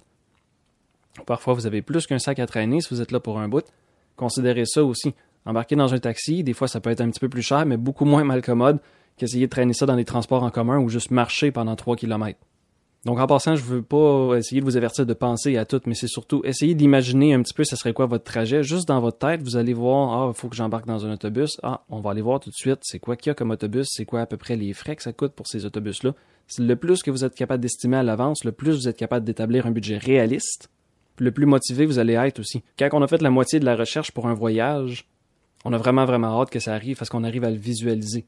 Parfois, 1.27 1.55
vous 1.55 1.67
avez 1.67 1.83
plus 1.83 2.07
qu'un 2.07 2.21
sac 2.21 2.39
à 2.39 2.47
traîner 2.47 2.81
si 2.81 2.89
vous 2.91 3.01
êtes 3.01 3.11
là 3.11 3.19
pour 3.19 3.41
un 3.41 3.49
bout. 3.49 3.65
Considérez 4.17 4.65
ça 4.65 4.85
aussi. 4.85 5.15
Embarquer 5.45 5.75
dans 5.75 5.93
un 5.95 5.99
taxi, 5.99 6.45
des 6.45 6.53
fois, 6.53 6.69
ça 6.69 6.81
peut 6.81 6.91
être 6.91 7.01
un 7.01 7.11
petit 7.11 7.21
peu 7.21 7.29
plus 7.29 7.43
cher, 7.43 7.67
mais 7.67 7.77
beaucoup 7.77 8.05
moins 8.05 8.23
malcommode 8.23 8.79
qu'essayer 9.17 9.47
de 9.47 9.51
traîner 9.51 9.73
ça 9.73 9.87
dans 9.87 9.97
les 9.97 10.05
transports 10.05 10.45
en 10.45 10.51
commun 10.51 10.79
ou 10.79 10.89
juste 10.89 11.11
marcher 11.11 11.51
pendant 11.51 11.75
3 11.75 11.97
km. 11.97 12.39
Donc 13.05 13.21
en 13.21 13.27
passant, 13.27 13.55
je 13.55 13.63
veux 13.63 13.83
pas 13.83 14.37
essayer 14.37 14.61
de 14.61 14.67
vous 14.67 14.77
avertir 14.77 15.07
de 15.07 15.15
penser 15.15 15.57
à 15.57 15.65
tout, 15.65 15.81
mais 15.87 15.95
c'est 15.95 16.09
surtout 16.09 16.43
essayer 16.45 16.75
d'imaginer 16.75 17.33
un 17.33 17.43
petit 17.43 17.55
peu 17.55 17.65
ce 17.65 17.77
serait 17.77 17.93
quoi 17.93 18.07
votre 18.07 18.25
trajet. 18.25 18.63
Juste 18.65 18.89
dans 18.89 19.01
votre 19.01 19.19
tête, 19.19 19.41
vous 19.43 19.57
allez 19.57 19.73
voir, 19.73 20.13
ah, 20.13 20.33
il 20.35 20.39
faut 20.39 20.49
que 20.49 20.57
j'embarque 20.57 20.87
dans 20.87 21.07
un 21.07 21.13
autobus. 21.13 21.61
Ah, 21.63 21.85
on 21.91 22.01
va 22.01 22.11
aller 22.11 22.23
voir 22.23 22.41
tout 22.41 22.51
de 22.51 22.55
suite, 22.57 22.81
c'est 22.83 22.99
quoi 22.99 23.17
qu'il 23.17 23.31
y 23.31 23.33
a 23.33 23.35
comme 23.35 23.51
autobus, 23.51 23.87
c'est 23.91 24.05
quoi 24.05 24.21
à 24.21 24.27
peu 24.27 24.37
près 24.37 24.57
les 24.57 24.73
frais 24.73 24.97
que 24.97 25.03
ça 25.03 25.13
coûte 25.13 25.33
pour 25.33 25.47
ces 25.47 25.65
autobus-là. 25.65 26.15
Le 26.59 26.75
plus 26.75 27.03
que 27.03 27.11
vous 27.11 27.25
êtes 27.25 27.35
capable 27.35 27.63
d'estimer 27.63 27.99
à 27.99 28.03
l'avance, 28.03 28.45
le 28.45 28.53
plus 28.53 28.73
vous 28.73 28.89
êtes 28.89 28.97
capable 28.97 29.25
d'établir 29.25 29.67
un 29.67 29.71
budget 29.71 29.99
réaliste, 29.99 30.69
le 31.19 31.31
plus 31.31 31.47
motivé 31.47 31.87
vous 31.87 31.99
allez 31.99 32.15
être 32.15 32.41
aussi. 32.41 32.63
Quand 32.79 32.89
on 32.93 33.03
a 33.03 33.09
fait 33.09 33.23
la 33.23 33.31
moitié 33.31 33.61
de 33.61 33.65
la 33.65 33.77
recherche 33.77 34.11
pour 34.11 34.27
un 34.27 34.35
voyage, 34.35 35.07
on 35.65 35.73
a 35.73 35.79
vraiment 35.79 36.05
vraiment 36.05 36.41
hâte 36.41 36.51
que 36.51 36.61
ça 36.61 36.75
arrive 36.75 36.97
parce 36.97 37.11
qu'on 37.11 37.25
arrive 37.25 37.45
à 37.45 37.51
le 37.51 37.59
visualiser. 37.59 38.25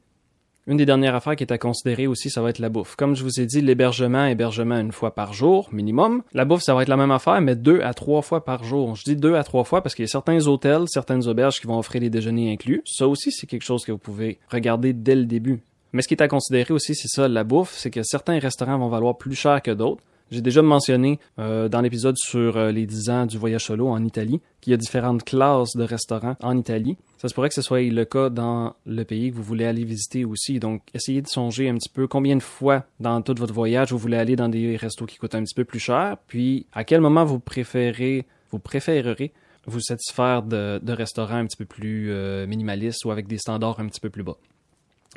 Une 0.67 0.77
des 0.77 0.85
dernières 0.85 1.15
affaires 1.15 1.35
qui 1.35 1.43
est 1.43 1.51
à 1.51 1.57
considérer 1.57 2.05
aussi, 2.05 2.29
ça 2.29 2.41
va 2.41 2.51
être 2.51 2.59
la 2.59 2.69
bouffe. 2.69 2.95
Comme 2.95 3.15
je 3.15 3.23
vous 3.23 3.39
ai 3.39 3.47
dit, 3.47 3.61
l'hébergement, 3.61 4.25
hébergement 4.25 4.79
une 4.79 4.91
fois 4.91 5.15
par 5.15 5.33
jour, 5.33 5.69
minimum. 5.71 6.21
La 6.33 6.45
bouffe, 6.45 6.61
ça 6.61 6.75
va 6.75 6.83
être 6.83 6.87
la 6.87 6.97
même 6.97 7.09
affaire, 7.09 7.41
mais 7.41 7.55
deux 7.55 7.81
à 7.81 7.95
trois 7.95 8.21
fois 8.21 8.45
par 8.45 8.63
jour. 8.63 8.95
Je 8.95 9.03
dis 9.03 9.15
deux 9.15 9.33
à 9.33 9.43
trois 9.43 9.63
fois 9.63 9.81
parce 9.81 9.95
qu'il 9.95 10.03
y 10.03 10.07
a 10.07 10.11
certains 10.11 10.45
hôtels, 10.45 10.83
certaines 10.87 11.27
auberges 11.27 11.59
qui 11.59 11.65
vont 11.65 11.79
offrir 11.79 12.01
les 12.01 12.11
déjeuners 12.11 12.51
inclus. 12.53 12.83
Ça 12.85 13.07
aussi, 13.07 13.31
c'est 13.31 13.47
quelque 13.47 13.63
chose 13.63 13.83
que 13.85 13.91
vous 13.91 13.97
pouvez 13.97 14.37
regarder 14.49 14.93
dès 14.93 15.15
le 15.15 15.25
début. 15.25 15.61
Mais 15.93 16.03
ce 16.03 16.07
qui 16.07 16.13
est 16.13 16.21
à 16.21 16.27
considérer 16.27 16.73
aussi, 16.73 16.93
c'est 16.93 17.07
ça, 17.07 17.27
la 17.27 17.43
bouffe, 17.43 17.73
c'est 17.75 17.89
que 17.89 18.03
certains 18.03 18.37
restaurants 18.37 18.77
vont 18.77 18.87
valoir 18.87 19.17
plus 19.17 19.35
cher 19.35 19.61
que 19.61 19.71
d'autres. 19.71 20.03
J'ai 20.31 20.41
déjà 20.41 20.61
mentionné 20.61 21.19
euh, 21.39 21.67
dans 21.67 21.81
l'épisode 21.81 22.15
sur 22.17 22.55
euh, 22.55 22.71
les 22.71 22.85
10 22.85 23.09
ans 23.09 23.25
du 23.25 23.37
voyage 23.37 23.65
solo 23.65 23.89
en 23.89 24.01
Italie 24.01 24.39
qu'il 24.61 24.71
y 24.71 24.73
a 24.73 24.77
différentes 24.77 25.25
classes 25.25 25.75
de 25.75 25.83
restaurants 25.83 26.37
en 26.41 26.57
Italie. 26.57 26.95
Ça 27.17 27.27
se 27.27 27.33
pourrait 27.33 27.49
que 27.49 27.55
ce 27.55 27.61
soit 27.61 27.81
le 27.81 28.05
cas 28.05 28.29
dans 28.29 28.73
le 28.85 29.03
pays 29.03 29.29
que 29.29 29.35
vous 29.35 29.43
voulez 29.43 29.65
aller 29.65 29.83
visiter 29.83 30.23
aussi. 30.23 30.59
Donc, 30.59 30.83
essayez 30.93 31.21
de 31.21 31.27
songer 31.27 31.67
un 31.67 31.75
petit 31.75 31.89
peu 31.89 32.07
combien 32.07 32.37
de 32.37 32.41
fois 32.41 32.85
dans 33.01 33.21
tout 33.21 33.35
votre 33.37 33.53
voyage 33.53 33.91
vous 33.91 33.97
voulez 33.97 34.15
aller 34.15 34.37
dans 34.37 34.47
des 34.47 34.77
restos 34.77 35.05
qui 35.05 35.17
coûtent 35.17 35.35
un 35.35 35.43
petit 35.43 35.53
peu 35.53 35.65
plus 35.65 35.79
cher, 35.79 36.15
puis 36.27 36.65
à 36.71 36.85
quel 36.85 37.01
moment 37.01 37.25
vous 37.25 37.39
préférez, 37.39 38.25
vous 38.51 38.59
préférerez 38.59 39.33
vous 39.65 39.81
satisfaire 39.81 40.43
de, 40.43 40.79
restaurants 40.87 41.35
un 41.35 41.45
petit 41.45 41.57
peu 41.57 41.65
plus 41.65 42.11
euh, 42.11 42.47
minimalistes 42.47 43.03
ou 43.05 43.11
avec 43.11 43.27
des 43.27 43.37
standards 43.37 43.79
un 43.79 43.87
petit 43.87 43.99
peu 43.99 44.09
plus 44.09 44.23
bas? 44.23 44.37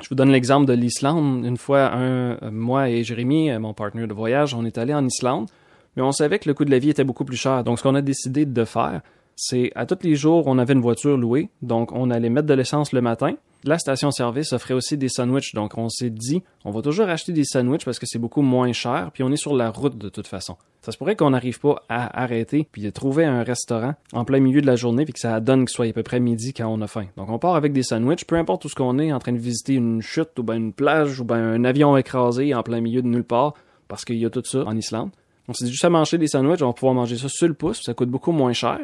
Je 0.02 0.08
vous 0.08 0.14
donne 0.16 0.30
l'exemple 0.30 0.66
de 0.66 0.72
l'Islande. 0.72 1.44
Une 1.44 1.56
fois, 1.56 1.92
un, 1.92 2.50
moi 2.50 2.90
et 2.90 3.04
Jérémy, 3.04 3.56
mon 3.58 3.74
partenaire 3.74 4.08
de 4.08 4.14
voyage, 4.14 4.52
on 4.54 4.64
est 4.64 4.76
allé 4.76 4.92
en 4.92 5.06
Islande, 5.06 5.48
mais 5.96 6.02
on 6.02 6.10
savait 6.10 6.38
que 6.40 6.48
le 6.48 6.54
coût 6.54 6.64
de 6.64 6.70
la 6.70 6.78
vie 6.80 6.90
était 6.90 7.04
beaucoup 7.04 7.24
plus 7.24 7.36
cher. 7.36 7.62
Donc, 7.62 7.78
ce 7.78 7.84
qu'on 7.84 7.94
a 7.94 8.02
décidé 8.02 8.44
de 8.44 8.64
faire, 8.64 9.02
c'est 9.36 9.70
à 9.76 9.86
tous 9.86 9.98
les 10.02 10.16
jours, 10.16 10.44
on 10.46 10.58
avait 10.58 10.74
une 10.74 10.80
voiture 10.80 11.16
louée, 11.16 11.48
donc 11.62 11.92
on 11.92 12.10
allait 12.10 12.28
mettre 12.28 12.48
de 12.48 12.54
l'essence 12.54 12.92
le 12.92 13.00
matin. 13.00 13.34
La 13.66 13.78
station-service 13.78 14.52
offrait 14.52 14.74
aussi 14.74 14.98
des 14.98 15.08
sandwichs, 15.08 15.54
donc 15.54 15.78
on 15.78 15.88
s'est 15.88 16.10
dit, 16.10 16.42
on 16.66 16.70
va 16.70 16.82
toujours 16.82 17.08
acheter 17.08 17.32
des 17.32 17.44
sandwichs 17.44 17.86
parce 17.86 17.98
que 17.98 18.04
c'est 18.04 18.18
beaucoup 18.18 18.42
moins 18.42 18.74
cher, 18.74 19.08
puis 19.14 19.22
on 19.22 19.32
est 19.32 19.38
sur 19.38 19.56
la 19.56 19.70
route 19.70 19.96
de 19.96 20.10
toute 20.10 20.26
façon. 20.26 20.58
Ça 20.82 20.92
se 20.92 20.98
pourrait 20.98 21.16
qu'on 21.16 21.30
n'arrive 21.30 21.58
pas 21.58 21.82
à 21.88 22.22
arrêter 22.22 22.68
puis 22.70 22.82
de 22.82 22.90
trouver 22.90 23.24
un 23.24 23.42
restaurant 23.42 23.94
en 24.12 24.26
plein 24.26 24.40
milieu 24.40 24.60
de 24.60 24.66
la 24.66 24.76
journée 24.76 25.04
puis 25.04 25.14
que 25.14 25.18
ça 25.18 25.40
donne 25.40 25.64
qu'il 25.64 25.74
soit 25.74 25.86
à 25.86 25.92
peu 25.94 26.02
près 26.02 26.20
midi 26.20 26.52
quand 26.52 26.66
on 26.66 26.82
a 26.82 26.86
faim. 26.86 27.06
Donc 27.16 27.30
on 27.30 27.38
part 27.38 27.54
avec 27.54 27.72
des 27.72 27.82
sandwichs, 27.82 28.26
peu 28.26 28.36
importe 28.36 28.66
où 28.66 28.68
ce 28.68 28.74
qu'on 28.74 28.98
est, 28.98 29.14
en 29.14 29.18
train 29.18 29.32
de 29.32 29.38
visiter 29.38 29.72
une 29.72 30.02
chute 30.02 30.38
ou 30.38 30.42
ben 30.42 30.56
une 30.56 30.74
plage 30.74 31.20
ou 31.20 31.24
ben 31.24 31.38
un 31.38 31.64
avion 31.64 31.96
écrasé 31.96 32.54
en 32.54 32.62
plein 32.62 32.82
milieu 32.82 33.00
de 33.00 33.08
nulle 33.08 33.24
part 33.24 33.54
parce 33.88 34.04
qu'il 34.04 34.18
y 34.18 34.26
a 34.26 34.30
tout 34.30 34.42
ça 34.44 34.62
en 34.66 34.76
Islande. 34.76 35.08
On 35.48 35.54
s'est 35.54 35.64
dit 35.64 35.70
juste 35.70 35.86
à 35.86 35.90
manger 35.90 36.18
des 36.18 36.28
sandwichs, 36.28 36.60
on 36.60 36.66
va 36.66 36.72
pouvoir 36.74 36.92
manger 36.92 37.16
ça 37.16 37.30
sur 37.30 37.48
le 37.48 37.54
pouce, 37.54 37.80
ça 37.82 37.94
coûte 37.94 38.10
beaucoup 38.10 38.32
moins 38.32 38.52
cher. 38.52 38.78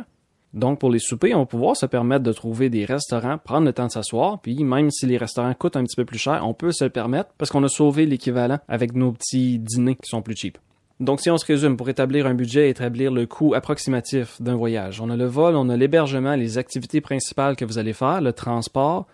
Donc, 0.52 0.80
pour 0.80 0.90
les 0.90 0.98
soupers, 0.98 1.34
on 1.34 1.40
va 1.40 1.46
pouvoir 1.46 1.76
se 1.76 1.86
permettre 1.86 2.24
de 2.24 2.32
trouver 2.32 2.70
des 2.70 2.84
restaurants, 2.84 3.38
prendre 3.38 3.66
le 3.66 3.72
temps 3.72 3.86
de 3.86 3.92
s'asseoir, 3.92 4.40
puis 4.40 4.64
même 4.64 4.90
si 4.90 5.06
les 5.06 5.16
restaurants 5.16 5.54
coûtent 5.54 5.76
un 5.76 5.84
petit 5.84 5.96
peu 5.96 6.04
plus 6.04 6.18
cher, 6.18 6.42
on 6.44 6.54
peut 6.54 6.72
se 6.72 6.84
le 6.84 6.90
permettre 6.90 7.30
parce 7.38 7.50
qu'on 7.50 7.62
a 7.62 7.68
sauvé 7.68 8.04
l'équivalent 8.04 8.58
avec 8.66 8.94
nos 8.94 9.12
petits 9.12 9.60
dîners 9.60 9.94
qui 9.94 10.08
sont 10.08 10.22
plus 10.22 10.36
cheap. 10.36 10.58
Donc, 10.98 11.20
si 11.20 11.30
on 11.30 11.38
se 11.38 11.46
résume, 11.46 11.76
pour 11.76 11.88
établir 11.88 12.26
un 12.26 12.34
budget 12.34 12.66
et 12.66 12.70
établir 12.70 13.12
le 13.12 13.26
coût 13.26 13.54
approximatif 13.54 14.42
d'un 14.42 14.56
voyage, 14.56 15.00
on 15.00 15.08
a 15.08 15.16
le 15.16 15.24
vol, 15.24 15.54
on 15.56 15.68
a 15.68 15.76
l'hébergement, 15.76 16.34
les 16.34 16.58
activités 16.58 17.00
principales 17.00 17.56
que 17.56 17.64
vous 17.64 17.78
allez 17.78 17.94
faire, 17.94 18.20
le 18.20 18.32
transport, 18.32 19.06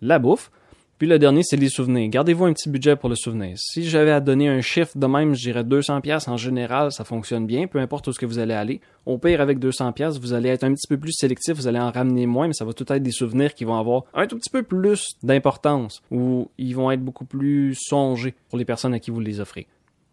la 0.00 0.18
bouffe, 0.18 0.50
puis 0.98 1.06
le 1.06 1.20
dernier, 1.20 1.42
c'est 1.44 1.56
les 1.56 1.68
souvenirs. 1.68 2.08
Gardez-vous 2.08 2.44
un 2.46 2.52
petit 2.52 2.68
budget 2.68 2.96
pour 2.96 3.08
le 3.08 3.14
souvenir. 3.14 3.56
Si 3.56 3.88
j'avais 3.88 4.10
à 4.10 4.18
donner 4.18 4.48
un 4.48 4.60
chiffre 4.60 4.98
de 4.98 5.06
même, 5.06 5.32
je 5.32 5.42
dirais 5.42 5.62
200 5.62 6.00
pièces 6.00 6.26
en 6.26 6.36
général, 6.36 6.90
ça 6.90 7.04
fonctionne 7.04 7.46
bien, 7.46 7.68
peu 7.68 7.78
importe 7.78 8.08
où 8.08 8.12
ce 8.12 8.18
que 8.18 8.26
vous 8.26 8.40
allez 8.40 8.54
aller. 8.54 8.80
Au 9.06 9.16
pire, 9.16 9.40
avec 9.40 9.60
200 9.60 9.92
pièces, 9.92 10.18
vous 10.18 10.32
allez 10.32 10.48
être 10.48 10.64
un 10.64 10.74
petit 10.74 10.88
peu 10.88 10.98
plus 10.98 11.12
sélectif, 11.12 11.54
vous 11.54 11.68
allez 11.68 11.78
en 11.78 11.92
ramener 11.92 12.26
moins, 12.26 12.48
mais 12.48 12.52
ça 12.52 12.64
va 12.64 12.72
tout 12.72 12.92
être 12.92 13.02
des 13.02 13.12
souvenirs 13.12 13.54
qui 13.54 13.64
vont 13.64 13.78
avoir 13.78 14.02
un 14.12 14.26
tout 14.26 14.36
petit 14.36 14.50
peu 14.50 14.64
plus 14.64 15.10
d'importance, 15.22 16.02
ou 16.10 16.50
ils 16.58 16.74
vont 16.74 16.90
être 16.90 17.04
beaucoup 17.04 17.24
plus 17.24 17.76
songés 17.76 18.34
pour 18.48 18.58
les 18.58 18.64
personnes 18.64 18.92
à 18.92 18.98
qui 18.98 19.12
vous 19.12 19.20
les 19.20 19.38
offrez. 19.38 19.68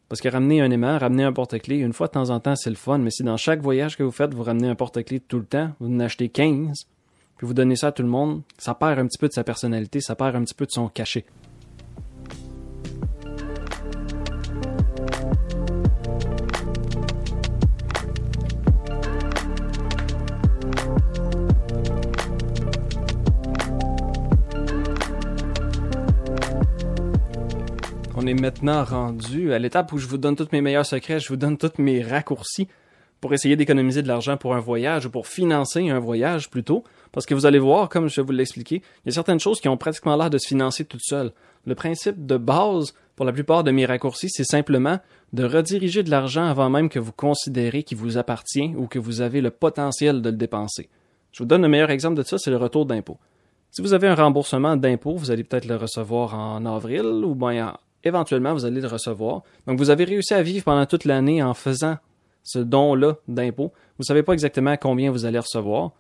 Parce 0.08 0.22
que 0.22 0.30
ramener 0.30 0.62
un 0.62 0.70
aimant, 0.70 1.00
ramener 1.00 1.24
un 1.24 1.34
porte-clés, 1.34 1.80
une 1.80 1.94
fois 1.94 2.06
de 2.08 2.12
temps 2.12 2.30
en 2.30 2.39
temps, 2.39 2.56
c'est 2.56 2.70
le 2.70 2.75
fun, 2.75 3.00
mais 3.00 3.10
si 3.10 3.24
dans 3.24 3.38
chaque 3.38 3.62
voyage 3.62 3.98
que 3.98 4.04
vous 4.04 4.12
faites, 4.12 4.36
vous 4.36 4.44
ramenez 4.44 4.68
un 4.68 4.75
porte-clés 4.75 5.20
tout 5.20 5.39
le 5.39 5.46
temps, 5.46 5.72
vous 5.80 5.88
en 5.88 6.00
achetez 6.00 6.30
15, 6.30 6.86
puis 7.38 7.46
vous 7.46 7.54
donnez 7.54 7.75
ça 7.75 7.88
à 7.88 7.92
tout 7.92 8.04
le 8.04 8.10
monde, 8.10 8.44
ça 8.58 8.74
perd 8.74 9.00
un 9.00 9.08
petit 9.08 9.18
peu 9.18 9.27
de 9.27 9.34
sa 9.34 9.44
personnalité, 9.44 10.00
ça 10.01 10.15
perd 10.15 10.36
un 10.36 10.44
petit 10.44 10.54
peu 10.54 10.65
de 10.65 10.72
son 10.72 10.88
cachet. 10.88 11.25
On 28.18 28.27
est 28.27 28.34
maintenant 28.34 28.84
rendu 28.84 29.54
à 29.54 29.60
l'étape 29.60 29.92
où 29.92 29.98
je 29.98 30.08
vous 30.08 30.18
donne 30.18 30.36
tous 30.36 30.48
mes 30.51 30.62
meilleurs 30.62 30.86
secrets, 30.86 31.20
je 31.20 31.27
vous 31.27 31.36
donne 31.36 31.58
tous 31.58 31.74
mes 31.77 32.01
raccourcis 32.01 32.68
pour 33.25 33.34
essayer 33.34 33.55
d'économiser 33.55 34.03
de 34.03 34.08
l'argent 34.08 34.38
pour 34.38 34.53
un 34.53 34.60
voyage 34.60 35.08
ou 35.08 35.10
pour 35.10 35.25
financer 35.25 35.89
un 35.89 35.98
voyage 35.98 36.48
plutôt. 36.48 36.84
Parce 37.12 37.25
que 37.25 37.34
vous 37.34 37.48
allez 37.48 37.58
voir, 37.58 37.89
comme 37.89 38.08
je 38.08 38.22
vais 38.22 38.24
vous 38.24 38.34
l'expliquer, 38.34 38.84
il 39.03 39.08
y 39.08 39.10
a 39.10 39.13
certaines 39.13 39.39
choses 39.39 39.60
qui 39.60 39.67
ont 39.67 39.77
pratiquement 39.77 40.15
l'air 40.15 40.29
de 40.29 40.38
se 40.38 40.48
financer 40.48 40.86
toutes 40.86 41.01
seules. 41.01 41.32
Le 41.65 41.74
principe 41.74 42.27
de 42.27 42.38
base 42.38 42.94
pour 43.15 43.25
la 43.25 43.34
plupart 43.34 43.63
de 43.63 43.72
mes 43.72 43.88
raccourcis, 43.88 44.29
c'est 44.29 44.44
simplement 44.44 45.00
de 45.34 45.44
rediriger 45.44 46.03
de 46.03 46.12
l'argent 46.12 46.46
avant 46.46 46.70
même 46.70 46.88
que 46.88 47.00
vous 47.00 47.13
considérez 47.13 47.82
qu'il 47.82 47.98
vous 47.98 48.20
appartient 48.20 48.75
ou 48.77 48.86
que 48.86 49.00
vous 49.00 49.22
avez 49.22 49.41
le 49.41 49.50
potentiel 49.50 50.22
de 50.22 50.29
le 50.29 50.38
dépenser. 50.38 50.88
Je 51.32 51.39
vous 51.41 51.48
donne 51.48 51.63
le 51.63 51.67
meilleur 51.67 51.89
exemple 51.89 52.17
de 52.17 52.22
ça, 52.22 52.38
c'est 52.38 52.51
le 52.51 52.58
retour 52.58 52.86
d'impôt. 52.86 53.17
Si 53.72 53.82
vous 53.82 53.94
avez 53.94 54.08
un 54.08 54.13
remboursement 54.13 54.77
d'impôt, 54.77 55.15
vous 55.15 55.32
allez 55.32 55.44
peut-être 55.44 55.65
le 55.65 55.77
recevoir 55.77 56.36
en 56.36 56.63
avril 56.67 57.05
ou 57.05 57.34
bien 57.34 57.75
éventuellement 58.03 58.53
vous 58.53 58.65
allez 58.65 58.82
le 58.82 58.88
recevoir. 58.88 59.41
Donc 59.65 59.79
vous 59.79 59.89
avez 59.89 60.03
réussi 60.03 60.36
à 60.36 60.44
vivre 60.44 60.63
pendant 60.63 60.86
toute 60.86 61.05
l'année 61.05 61.41
en 61.41 61.55
faisant 61.55 61.98
ce 62.46 62.60
don-là 62.60 63.18
d'impôt. 63.28 63.74
Vous 63.98 64.02
ne 64.02 64.06
savez 64.06 64.24
pas 64.24 64.32
exactement 64.32 64.78
combien 64.78 65.12
vous 65.12 65.25
allez 65.25 65.40
recevoir. 65.40 65.92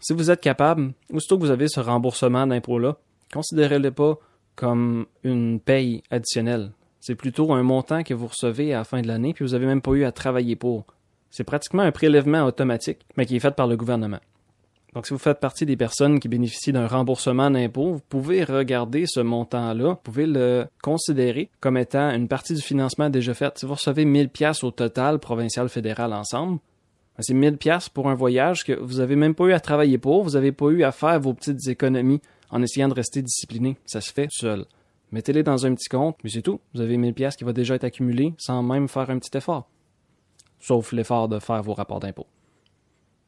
Si 0.00 0.12
vous 0.12 0.30
êtes 0.30 0.40
capable, 0.40 0.92
aussitôt 1.12 1.36
que 1.38 1.44
vous 1.44 1.50
avez 1.50 1.66
ce 1.66 1.80
remboursement 1.80 2.46
d'impôt-là, 2.46 2.98
considérez-le 3.32 3.90
pas 3.90 4.18
comme 4.54 5.06
une 5.24 5.58
paye 5.58 6.02
additionnelle. 6.10 6.70
C'est 7.00 7.14
plutôt 7.14 7.52
un 7.52 7.62
montant 7.62 8.02
que 8.02 8.14
vous 8.14 8.28
recevez 8.28 8.72
à 8.72 8.78
la 8.78 8.84
fin 8.84 9.02
de 9.02 9.08
l'année, 9.08 9.34
puis 9.34 9.44
vous 9.44 9.52
n'avez 9.52 9.66
même 9.66 9.82
pas 9.82 9.92
eu 9.92 10.04
à 10.04 10.12
travailler 10.12 10.56
pour. 10.56 10.84
C'est 11.30 11.44
pratiquement 11.44 11.82
un 11.82 11.90
prélèvement 11.90 12.44
automatique, 12.44 13.00
mais 13.16 13.26
qui 13.26 13.36
est 13.36 13.40
fait 13.40 13.54
par 13.54 13.66
le 13.66 13.76
gouvernement. 13.76 14.20
Donc, 14.94 15.06
si 15.06 15.12
vous 15.12 15.18
faites 15.18 15.40
partie 15.40 15.66
des 15.66 15.76
personnes 15.76 16.20
qui 16.20 16.28
bénéficient 16.28 16.72
d'un 16.72 16.86
remboursement 16.86 17.50
d'impôt, 17.50 17.94
vous 17.94 18.02
pouvez 18.08 18.44
regarder 18.44 19.06
ce 19.06 19.18
montant-là, 19.18 19.88
vous 19.90 20.00
pouvez 20.02 20.26
le 20.26 20.66
considérer 20.82 21.50
comme 21.60 21.76
étant 21.76 22.10
une 22.10 22.28
partie 22.28 22.54
du 22.54 22.62
financement 22.62 23.10
déjà 23.10 23.34
fait. 23.34 23.58
Si 23.58 23.66
vous 23.66 23.74
recevez 23.74 24.04
1000 24.04 24.28
pièces 24.28 24.62
au 24.62 24.70
total 24.70 25.18
provincial 25.18 25.68
fédéral 25.68 26.12
ensemble, 26.12 26.60
ben, 27.16 27.22
c'est 27.22 27.34
1000 27.34 27.56
pièces 27.56 27.88
pour 27.88 28.08
un 28.08 28.14
voyage 28.14 28.64
que 28.64 28.72
vous 28.72 29.00
avez 29.00 29.16
même 29.16 29.34
pas 29.34 29.46
eu 29.46 29.52
à 29.52 29.60
travailler 29.60 29.98
pour, 29.98 30.22
vous 30.22 30.30
n'avez 30.30 30.52
pas 30.52 30.66
eu 30.66 30.84
à 30.84 30.92
faire 30.92 31.18
vos 31.18 31.34
petites 31.34 31.66
économies 31.66 32.20
en 32.50 32.62
essayant 32.62 32.88
de 32.88 32.94
rester 32.94 33.20
discipliné. 33.20 33.76
Ça 33.86 34.00
se 34.00 34.12
fait 34.12 34.28
seul. 34.30 34.64
Mettez-les 35.10 35.42
dans 35.42 35.66
un 35.66 35.74
petit 35.74 35.88
compte, 35.88 36.16
mais 36.22 36.30
c'est 36.30 36.42
tout. 36.42 36.60
Vous 36.72 36.80
avez 36.80 36.96
1000 36.96 37.14
pièces 37.14 37.36
qui 37.36 37.44
va 37.44 37.52
déjà 37.52 37.74
être 37.74 37.84
accumulé 37.84 38.32
sans 38.38 38.62
même 38.62 38.86
faire 38.86 39.10
un 39.10 39.18
petit 39.18 39.36
effort. 39.36 39.68
Sauf 40.60 40.92
l'effort 40.92 41.28
de 41.28 41.40
faire 41.40 41.62
vos 41.62 41.74
rapports 41.74 42.00
d'impôt. 42.00 42.26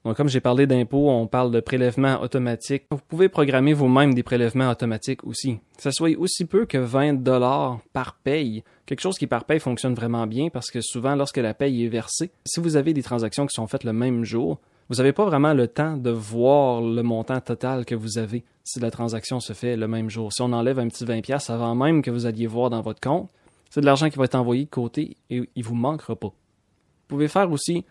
Donc, 0.07 0.17
comme 0.17 0.29
j'ai 0.29 0.41
parlé 0.41 0.69
d'impôts, 0.69 1.11
on 1.11 1.27
parle 1.27 1.51
de 1.51 1.59
prélèvements 1.59 2.23
automatiques. 2.23 2.85
Vous 2.93 3.01
pouvez 3.09 3.29
programmer 3.29 3.73
vous-même 3.73 4.15
des 4.15 4.23
prélèvements 4.23 4.71
automatiques 4.71 5.25
aussi. 5.25 5.57
Que 5.77 5.83
ça 5.83 5.91
soit 5.91 6.17
aussi 6.17 6.45
peu 6.45 6.65
que 6.65 6.79
20 6.79 7.25
dollars 7.25 7.81
par 7.93 8.15
paye. 8.15 8.63
Quelque 8.87 9.01
chose 9.01 9.19
qui 9.19 9.27
par 9.27 9.47
paye 9.47 9.59
fonctionne 9.59 9.95
vraiment 9.95 10.29
bien 10.29 10.49
parce 10.49 10.71
que 10.71 10.81
souvent, 10.81 11.17
lorsque 11.17 11.39
la 11.39 11.55
paye 11.55 11.85
est 11.85 11.89
versée, 11.89 12.31
si 12.45 12.61
vous 12.61 12.77
avez 12.77 12.93
des 12.93 13.03
transactions 13.03 13.47
qui 13.47 13.55
sont 13.57 13.67
faites 13.67 13.83
le 13.83 13.93
même 13.93 14.23
jour, 14.23 14.61
vous 14.91 14.99
n'avez 14.99 15.13
pas 15.13 15.25
vraiment 15.25 15.55
le 15.55 15.67
temps 15.67 15.97
de 15.97 16.11
voir 16.11 16.83
le 16.83 17.03
montant 17.03 17.41
total 17.41 17.85
que 17.85 17.97
vous 17.97 18.19
avez 18.19 18.45
si 18.63 18.79
la 18.79 18.93
transaction 18.93 19.41
se 19.41 19.55
fait 19.55 19.77
le 19.77 19.89
même 19.89 20.09
jour. 20.09 20.33
Si 20.33 20.41
on 20.41 20.53
enlève 20.53 20.79
un 20.79 20.87
petit 20.87 21.05
20$ 21.05 21.51
avant 21.51 21.75
même 21.75 22.03
que 22.03 22.13
vous 22.13 22.27
alliez 22.27 22.47
voir 22.47 22.71
dans 22.71 22.81
votre 22.81 23.01
compte, 23.01 23.29
c'est 23.71 23.81
de 23.81 23.87
l'argent 23.87 24.09
qui 24.09 24.19
va 24.19 24.27
être 24.27 24.37
envoyé 24.37 24.67
de 24.67 24.71
côté 24.71 25.17
et 25.31 25.51
il 25.57 25.65
vous 25.65 25.75
manquera 25.75 26.15
pas. 26.15 26.29
Vous 26.29 27.17
pouvez 27.17 27.27
faire 27.27 27.51
aussi 27.51 27.85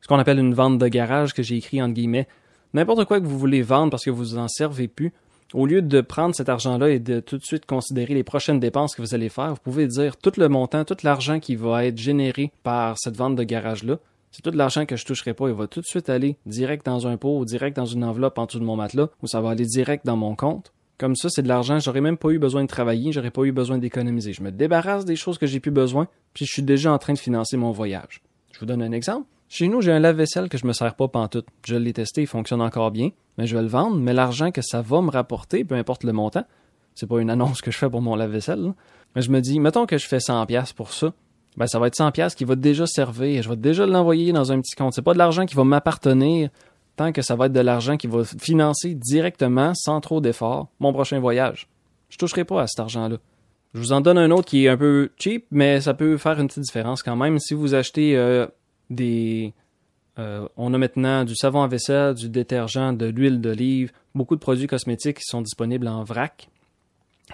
ce 0.00 0.08
qu'on 0.08 0.18
appelle 0.18 0.38
une 0.38 0.54
vente 0.54 0.78
de 0.78 0.88
garage 0.88 1.34
que 1.34 1.42
j'ai 1.42 1.56
écrit 1.56 1.82
entre 1.82 1.94
guillemets. 1.94 2.28
N'importe 2.74 3.04
quoi 3.04 3.20
que 3.20 3.26
vous 3.26 3.38
voulez 3.38 3.62
vendre 3.62 3.90
parce 3.90 4.04
que 4.04 4.10
vous 4.10 4.38
en 4.38 4.48
servez 4.48 4.88
plus, 4.88 5.12
au 5.52 5.66
lieu 5.66 5.82
de 5.82 6.00
prendre 6.00 6.34
cet 6.34 6.48
argent-là 6.48 6.90
et 6.90 6.98
de 7.00 7.20
tout 7.20 7.36
de 7.36 7.44
suite 7.44 7.66
considérer 7.66 8.14
les 8.14 8.22
prochaines 8.22 8.60
dépenses 8.60 8.94
que 8.94 9.02
vous 9.02 9.14
allez 9.14 9.28
faire, 9.28 9.50
vous 9.54 9.60
pouvez 9.62 9.86
dire 9.86 10.16
tout 10.16 10.32
le 10.36 10.48
montant, 10.48 10.84
tout 10.84 10.96
l'argent 11.02 11.40
qui 11.40 11.56
va 11.56 11.84
être 11.84 11.98
généré 11.98 12.52
par 12.62 12.96
cette 12.98 13.16
vente 13.16 13.34
de 13.34 13.42
garage-là, 13.42 13.98
c'est 14.30 14.42
tout 14.42 14.52
l'argent 14.52 14.86
que 14.86 14.96
je 14.96 15.04
toucherai 15.04 15.34
pas, 15.34 15.48
il 15.48 15.54
va 15.54 15.66
tout 15.66 15.80
de 15.80 15.86
suite 15.86 16.08
aller 16.08 16.36
direct 16.46 16.86
dans 16.86 17.08
un 17.08 17.16
pot 17.16 17.38
ou 17.38 17.44
direct 17.44 17.76
dans 17.76 17.86
une 17.86 18.04
enveloppe 18.04 18.38
en 18.38 18.46
dessous 18.46 18.60
de 18.60 18.64
mon 18.64 18.76
matelas, 18.76 19.08
ou 19.22 19.26
ça 19.26 19.40
va 19.40 19.50
aller 19.50 19.66
direct 19.66 20.06
dans 20.06 20.16
mon 20.16 20.36
compte. 20.36 20.72
Comme 20.98 21.16
ça, 21.16 21.28
c'est 21.30 21.42
de 21.42 21.48
l'argent, 21.48 21.78
j'aurais 21.80 22.02
même 22.02 22.18
pas 22.18 22.28
eu 22.28 22.38
besoin 22.38 22.62
de 22.62 22.68
travailler, 22.68 23.10
j'aurais 23.10 23.30
pas 23.30 23.42
eu 23.42 23.52
besoin 23.52 23.78
d'économiser. 23.78 24.32
Je 24.32 24.42
me 24.42 24.52
débarrasse 24.52 25.04
des 25.04 25.16
choses 25.16 25.38
que 25.38 25.46
j'ai 25.46 25.58
plus 25.58 25.70
besoin, 25.70 26.06
puis 26.34 26.44
je 26.44 26.52
suis 26.52 26.62
déjà 26.62 26.92
en 26.92 26.98
train 26.98 27.14
de 27.14 27.18
financer 27.18 27.56
mon 27.56 27.72
voyage. 27.72 28.20
Je 28.52 28.60
vous 28.60 28.66
donne 28.66 28.82
un 28.82 28.92
exemple. 28.92 29.26
Chez 29.52 29.66
nous, 29.66 29.80
j'ai 29.80 29.90
un 29.90 29.98
lave-vaisselle 29.98 30.48
que 30.48 30.56
je 30.56 30.64
me 30.64 30.72
sers 30.72 30.94
pas 30.94 31.08
pantoute. 31.08 31.48
Je 31.66 31.74
l'ai 31.74 31.92
testé, 31.92 32.20
il 32.20 32.28
fonctionne 32.28 32.62
encore 32.62 32.92
bien, 32.92 33.10
mais 33.36 33.48
je 33.48 33.56
vais 33.56 33.62
le 33.62 33.68
vendre, 33.68 33.96
mais 33.96 34.12
l'argent 34.12 34.52
que 34.52 34.62
ça 34.62 34.80
va 34.80 35.02
me 35.02 35.10
rapporter, 35.10 35.64
peu 35.64 35.74
importe 35.74 36.04
le 36.04 36.12
montant, 36.12 36.44
c'est 36.94 37.08
pas 37.08 37.18
une 37.18 37.30
annonce 37.30 37.60
que 37.60 37.72
je 37.72 37.76
fais 37.76 37.90
pour 37.90 38.00
mon 38.00 38.14
lave-vaisselle, 38.14 38.72
mais 39.16 39.22
je 39.22 39.30
me 39.32 39.40
dis, 39.40 39.58
mettons 39.58 39.86
que 39.86 39.98
je 39.98 40.06
fais 40.06 40.20
100 40.20 40.46
pièces 40.46 40.72
pour 40.72 40.92
ça, 40.92 41.12
ben 41.56 41.66
ça 41.66 41.80
va 41.80 41.88
être 41.88 41.96
100 41.96 42.12
pièces 42.12 42.36
qui 42.36 42.44
va 42.44 42.54
déjà 42.54 42.86
servir, 42.86 43.42
je 43.42 43.48
vais 43.48 43.56
déjà 43.56 43.86
l'envoyer 43.86 44.30
dans 44.30 44.52
un 44.52 44.60
petit 44.60 44.76
compte. 44.76 44.94
C'est 44.94 45.02
pas 45.02 45.14
de 45.14 45.18
l'argent 45.18 45.44
qui 45.46 45.56
va 45.56 45.64
m'appartenir 45.64 46.50
tant 46.94 47.10
que 47.10 47.20
ça 47.20 47.34
va 47.34 47.46
être 47.46 47.52
de 47.52 47.58
l'argent 47.58 47.96
qui 47.96 48.06
va 48.06 48.22
financer 48.22 48.94
directement, 48.94 49.72
sans 49.74 50.00
trop 50.00 50.20
d'efforts, 50.20 50.68
mon 50.78 50.92
prochain 50.92 51.18
voyage. 51.18 51.66
Je 52.08 52.18
toucherai 52.18 52.44
pas 52.44 52.62
à 52.62 52.66
cet 52.68 52.78
argent-là. 52.78 53.16
Je 53.74 53.80
vous 53.80 53.92
en 53.92 54.00
donne 54.00 54.18
un 54.18 54.30
autre 54.30 54.44
qui 54.44 54.66
est 54.66 54.68
un 54.68 54.76
peu 54.76 55.10
cheap, 55.16 55.46
mais 55.50 55.80
ça 55.80 55.94
peut 55.94 56.18
faire 56.18 56.38
une 56.38 56.46
petite 56.46 56.62
différence 56.62 57.02
quand 57.02 57.16
même. 57.16 57.40
Si 57.40 57.54
vous 57.54 57.74
achetez 57.74 58.16
euh, 58.16 58.46
des. 58.90 59.54
Euh, 60.18 60.46
on 60.56 60.74
a 60.74 60.78
maintenant 60.78 61.24
du 61.24 61.34
savon 61.34 61.62
à 61.62 61.68
vaisselle, 61.68 62.14
du 62.14 62.28
détergent, 62.28 62.92
de 62.92 63.06
l'huile 63.06 63.40
d'olive, 63.40 63.92
beaucoup 64.14 64.34
de 64.34 64.40
produits 64.40 64.66
cosmétiques 64.66 65.18
qui 65.18 65.24
sont 65.24 65.40
disponibles 65.40 65.88
en 65.88 66.04
vrac. 66.04 66.48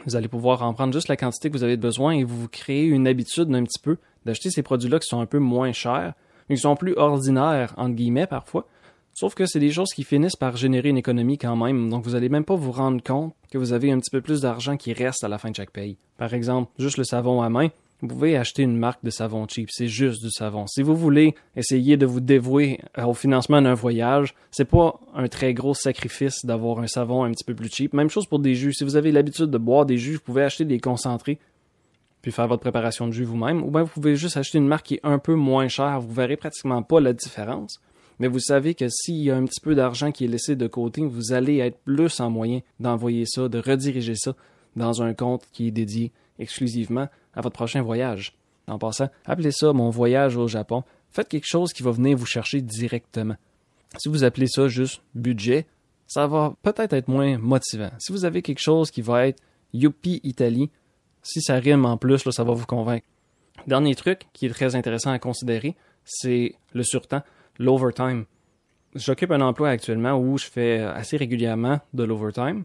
Vous 0.04 0.14
allez 0.14 0.28
pouvoir 0.28 0.62
en 0.62 0.74
prendre 0.74 0.92
juste 0.92 1.08
la 1.08 1.16
quantité 1.16 1.48
que 1.50 1.56
vous 1.56 1.64
avez 1.64 1.78
besoin 1.78 2.12
et 2.12 2.22
vous 2.22 2.48
créez 2.48 2.84
une 2.84 3.08
habitude 3.08 3.52
un 3.54 3.64
petit 3.64 3.80
peu 3.80 3.96
d'acheter 4.26 4.50
ces 4.50 4.62
produits-là 4.62 4.98
qui 4.98 5.06
sont 5.06 5.20
un 5.20 5.26
peu 5.26 5.38
moins 5.38 5.72
chers, 5.72 6.12
mais 6.48 6.56
qui 6.56 6.62
sont 6.62 6.76
plus 6.76 6.94
ordinaires, 6.96 7.74
entre 7.78 7.94
guillemets, 7.94 8.26
parfois. 8.26 8.66
Sauf 9.14 9.34
que 9.34 9.46
c'est 9.46 9.60
des 9.60 9.72
choses 9.72 9.94
qui 9.94 10.04
finissent 10.04 10.36
par 10.36 10.58
générer 10.58 10.90
une 10.90 10.98
économie 10.98 11.38
quand 11.38 11.56
même, 11.56 11.88
donc 11.88 12.04
vous 12.04 12.10
n'allez 12.10 12.28
même 12.28 12.44
pas 12.44 12.54
vous 12.54 12.72
rendre 12.72 13.02
compte 13.02 13.34
que 13.50 13.56
vous 13.56 13.72
avez 13.72 13.90
un 13.90 13.98
petit 13.98 14.10
peu 14.10 14.20
plus 14.20 14.42
d'argent 14.42 14.76
qui 14.76 14.92
reste 14.92 15.24
à 15.24 15.28
la 15.28 15.38
fin 15.38 15.50
de 15.50 15.56
chaque 15.56 15.70
paye. 15.70 15.96
Par 16.18 16.34
exemple, 16.34 16.70
juste 16.78 16.98
le 16.98 17.04
savon 17.04 17.40
à 17.40 17.48
main, 17.48 17.68
vous 18.02 18.08
pouvez 18.08 18.36
acheter 18.36 18.62
une 18.62 18.76
marque 18.76 19.02
de 19.02 19.10
savon 19.10 19.46
cheap, 19.48 19.70
c'est 19.70 19.88
juste 19.88 20.22
du 20.22 20.30
savon. 20.30 20.66
Si 20.66 20.82
vous 20.82 20.94
voulez 20.94 21.34
essayer 21.56 21.96
de 21.96 22.04
vous 22.04 22.20
dévouer 22.20 22.80
au 23.02 23.14
financement 23.14 23.62
d'un 23.62 23.74
voyage, 23.74 24.34
c'est 24.50 24.66
pas 24.66 25.00
un 25.14 25.28
très 25.28 25.54
gros 25.54 25.72
sacrifice 25.72 26.44
d'avoir 26.44 26.80
un 26.80 26.86
savon 26.86 27.24
un 27.24 27.30
petit 27.30 27.44
peu 27.44 27.54
plus 27.54 27.70
cheap. 27.70 27.94
Même 27.94 28.10
chose 28.10 28.26
pour 28.26 28.38
des 28.38 28.54
jus. 28.54 28.74
Si 28.74 28.84
vous 28.84 28.96
avez 28.96 29.12
l'habitude 29.12 29.46
de 29.46 29.58
boire 29.58 29.86
des 29.86 29.96
jus, 29.96 30.14
vous 30.14 30.20
pouvez 30.20 30.42
acheter 30.42 30.64
des 30.64 30.78
concentrés 30.78 31.38
puis 32.26 32.32
faire 32.32 32.48
votre 32.48 32.62
préparation 32.62 33.06
de 33.06 33.12
jus 33.12 33.22
vous-même, 33.22 33.62
ou 33.62 33.70
bien 33.70 33.84
vous 33.84 33.92
pouvez 33.92 34.16
juste 34.16 34.36
acheter 34.36 34.58
une 34.58 34.66
marque 34.66 34.86
qui 34.86 34.94
est 34.94 35.00
un 35.04 35.20
peu 35.20 35.36
moins 35.36 35.68
chère, 35.68 36.00
vous 36.00 36.12
verrez 36.12 36.36
pratiquement 36.36 36.82
pas 36.82 36.98
la 36.98 37.12
différence. 37.12 37.80
Mais 38.18 38.26
vous 38.26 38.40
savez 38.40 38.74
que 38.74 38.88
s'il 38.88 39.22
y 39.22 39.30
a 39.30 39.36
un 39.36 39.44
petit 39.44 39.60
peu 39.60 39.76
d'argent 39.76 40.10
qui 40.10 40.24
est 40.24 40.28
laissé 40.28 40.56
de 40.56 40.66
côté, 40.66 41.02
vous 41.06 41.32
allez 41.32 41.58
être 41.58 41.78
plus 41.84 42.18
en 42.18 42.28
moyen 42.28 42.62
d'envoyer 42.80 43.26
ça, 43.26 43.48
de 43.48 43.60
rediriger 43.60 44.16
ça 44.16 44.34
dans 44.74 45.04
un 45.04 45.14
compte 45.14 45.44
qui 45.52 45.68
est 45.68 45.70
dédié 45.70 46.10
exclusivement 46.38 47.08
à 47.34 47.40
votre 47.40 47.54
prochain 47.54 47.82
voyage. 47.82 48.36
En 48.68 48.78
passant, 48.78 49.08
appelez 49.24 49.52
ça 49.52 49.72
mon 49.72 49.90
voyage 49.90 50.36
au 50.36 50.48
Japon. 50.48 50.82
Faites 51.10 51.28
quelque 51.28 51.46
chose 51.46 51.72
qui 51.72 51.82
va 51.82 51.92
venir 51.92 52.16
vous 52.16 52.26
chercher 52.26 52.60
directement. 52.60 53.36
Si 53.98 54.08
vous 54.08 54.24
appelez 54.24 54.48
ça 54.48 54.68
juste 54.68 55.02
budget, 55.14 55.66
ça 56.06 56.26
va 56.26 56.54
peut-être 56.62 56.92
être 56.92 57.08
moins 57.08 57.38
motivant. 57.38 57.90
Si 57.98 58.12
vous 58.12 58.24
avez 58.24 58.42
quelque 58.42 58.60
chose 58.60 58.90
qui 58.90 59.02
va 59.02 59.28
être 59.28 59.42
Youpi 59.72 60.20
Italie, 60.24 60.70
si 61.22 61.40
ça 61.40 61.56
rime 61.56 61.84
en 61.84 61.96
plus, 61.96 62.28
ça 62.30 62.44
va 62.44 62.52
vous 62.52 62.66
convaincre. 62.66 63.06
Dernier 63.66 63.94
truc 63.94 64.28
qui 64.32 64.46
est 64.46 64.50
très 64.50 64.76
intéressant 64.76 65.10
à 65.10 65.18
considérer, 65.18 65.76
c'est 66.04 66.54
le 66.72 66.82
surtemps, 66.82 67.22
l'overtime. 67.58 68.26
J'occupe 68.94 69.30
un 69.30 69.40
emploi 69.40 69.70
actuellement 69.70 70.18
où 70.18 70.38
je 70.38 70.46
fais 70.46 70.78
assez 70.80 71.16
régulièrement 71.16 71.80
de 71.94 72.04
l'overtime. 72.04 72.64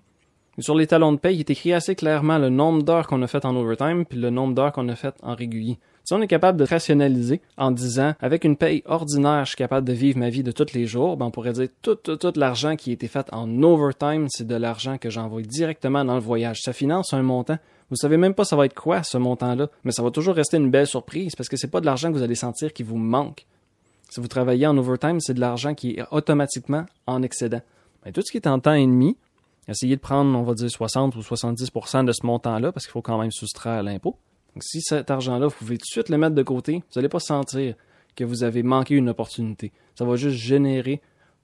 Sur 0.60 0.76
les 0.76 0.86
talons 0.86 1.14
de 1.14 1.18
paye, 1.18 1.38
il 1.38 1.40
est 1.40 1.50
écrit 1.50 1.72
assez 1.72 1.96
clairement 1.96 2.38
le 2.38 2.50
nombre 2.50 2.84
d'heures 2.84 3.08
qu'on 3.08 3.22
a 3.22 3.28
fait 3.28 3.46
en 3.46 3.56
overtime 3.56 4.06
puis 4.06 4.20
le 4.20 4.30
nombre 4.30 4.54
d'heures 4.54 4.74
qu'on 4.74 4.90
a 4.90 4.96
fait 4.96 5.16
en 5.24 5.34
régulier. 5.34 5.80
Si 6.04 6.14
on 6.14 6.22
est 6.22 6.28
capable 6.28 6.60
de 6.60 6.66
rationaliser 6.66 7.42
en 7.58 7.72
disant 7.72 8.16
avec 8.20 8.44
une 8.44 8.58
paye 8.58 8.84
ordinaire, 8.86 9.46
je 9.46 9.52
suis 9.52 9.58
capable 9.58 9.88
de 9.88 9.94
vivre 9.94 10.20
ma 10.20 10.30
vie 10.30 10.44
de 10.44 10.52
tous 10.52 10.74
les 10.74 10.88
jours, 10.88 11.16
ben 11.16 11.28
on 11.28 11.32
pourrait 11.32 11.54
dire 11.54 11.70
tout, 11.82 11.98
l'argent 12.36 12.76
qui 12.76 12.90
a 12.90 12.94
été 12.94 13.08
fait 13.08 13.28
en 13.32 13.64
overtime, 13.64 14.28
c'est 14.30 14.46
de 14.46 14.56
l'argent 14.56 14.98
que 14.98 15.10
j'envoie 15.10 15.42
directement 15.42 16.04
dans 16.04 16.16
le 16.16 16.22
voyage. 16.22 16.60
Ça 16.62 16.74
finance 16.74 17.14
un 17.14 17.22
montant. 17.22 17.58
Vous 17.90 17.96
savez 17.96 18.18
même 18.18 18.34
pas 18.34 18.44
ça 18.44 18.58
va 18.58 18.66
être 18.66 18.74
quoi 18.74 19.04
ce 19.04 19.18
montant-là, 19.18 19.70
mais 19.86 19.92
ça 19.92 20.04
va 20.04 20.12
toujours 20.12 20.36
rester 20.36 20.58
une 20.58 20.70
belle 20.70 20.88
surprise 20.88 21.34
parce 21.36 21.48
que 21.48 21.56
c'est 21.56 21.72
pas 21.72 21.80
de 21.80 21.86
l'argent 21.86 22.10
que 22.10 22.18
vous 22.18 22.24
allez 22.24 22.36
sentir 22.36 22.74
qui 22.74 22.84
vous 22.84 22.98
manque. 22.98 23.46
Si 24.10 24.20
vous 24.20 24.28
travaillez 24.28 24.68
en 24.68 24.78
overtime, 24.78 25.22
c'est 25.22 25.34
de 25.34 25.40
l'argent 25.40 25.76
qui 25.76 25.92
est 25.92 26.04
automatiquement 26.12 26.86
en 27.08 27.22
excédent. 27.22 27.62
Mais 28.04 28.12
tout 28.12 28.22
ce 28.22 28.32
qui 28.32 28.38
est 28.38 28.48
en 28.48 28.60
temps 28.60 28.74
et 28.74 28.86
demi, 28.86 29.16
essayez 29.68 29.96
de 29.96 30.02
prendre, 30.02 30.38
on 30.38 30.44
va 30.44 30.54
dire, 30.54 30.70
60 30.70 31.16
ou 31.16 31.20
70% 31.20 32.06
de 32.06 32.12
ce 32.12 32.26
montant-là, 32.26 32.72
parce 32.72 32.86
qu'il 32.86 32.92
faut 32.92 33.02
quand 33.02 33.20
même 33.20 33.32
soustraire 33.32 33.84
l'impôt. 33.84 34.18
Donc, 34.54 34.64
si 34.64 34.82
cet 34.82 35.10
argent-là, 35.10 35.48
vous 35.48 35.56
pouvez 35.56 35.78
tout 35.78 35.86
de 35.86 35.92
suite 35.92 36.10
le 36.10 36.18
mettre 36.18 36.36
de 36.36 36.44
côté, 36.44 36.74
vous 36.74 37.00
n'allez 37.00 37.10
pas 37.10 37.20
sentir 37.20 37.76
que 38.16 38.24
vous 38.24 38.44
avez 38.44 38.64
manqué 38.64 38.96
une 38.96 39.10
opportunité. 39.10 39.72
Ça 39.96 40.06
va 40.06 40.16
juste 40.16 40.38
générer 40.38 41.02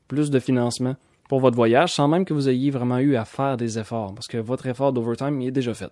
plus 0.08 0.30
de 0.30 0.40
financement 0.40 0.96
pour 1.30 1.40
votre 1.40 1.56
voyage 1.56 1.94
sans 1.94 2.08
même 2.08 2.26
que 2.26 2.34
vous 2.34 2.50
ayez 2.50 2.72
vraiment 2.72 3.00
eu 3.00 3.16
à 3.16 3.26
faire 3.26 3.58
des 3.58 3.80
efforts, 3.80 4.14
parce 4.14 4.28
que 4.28 4.38
votre 4.38 4.68
effort 4.68 4.94
d'overtime 4.94 5.42
est 5.42 5.52
déjà 5.52 5.74
fait. 5.74 5.92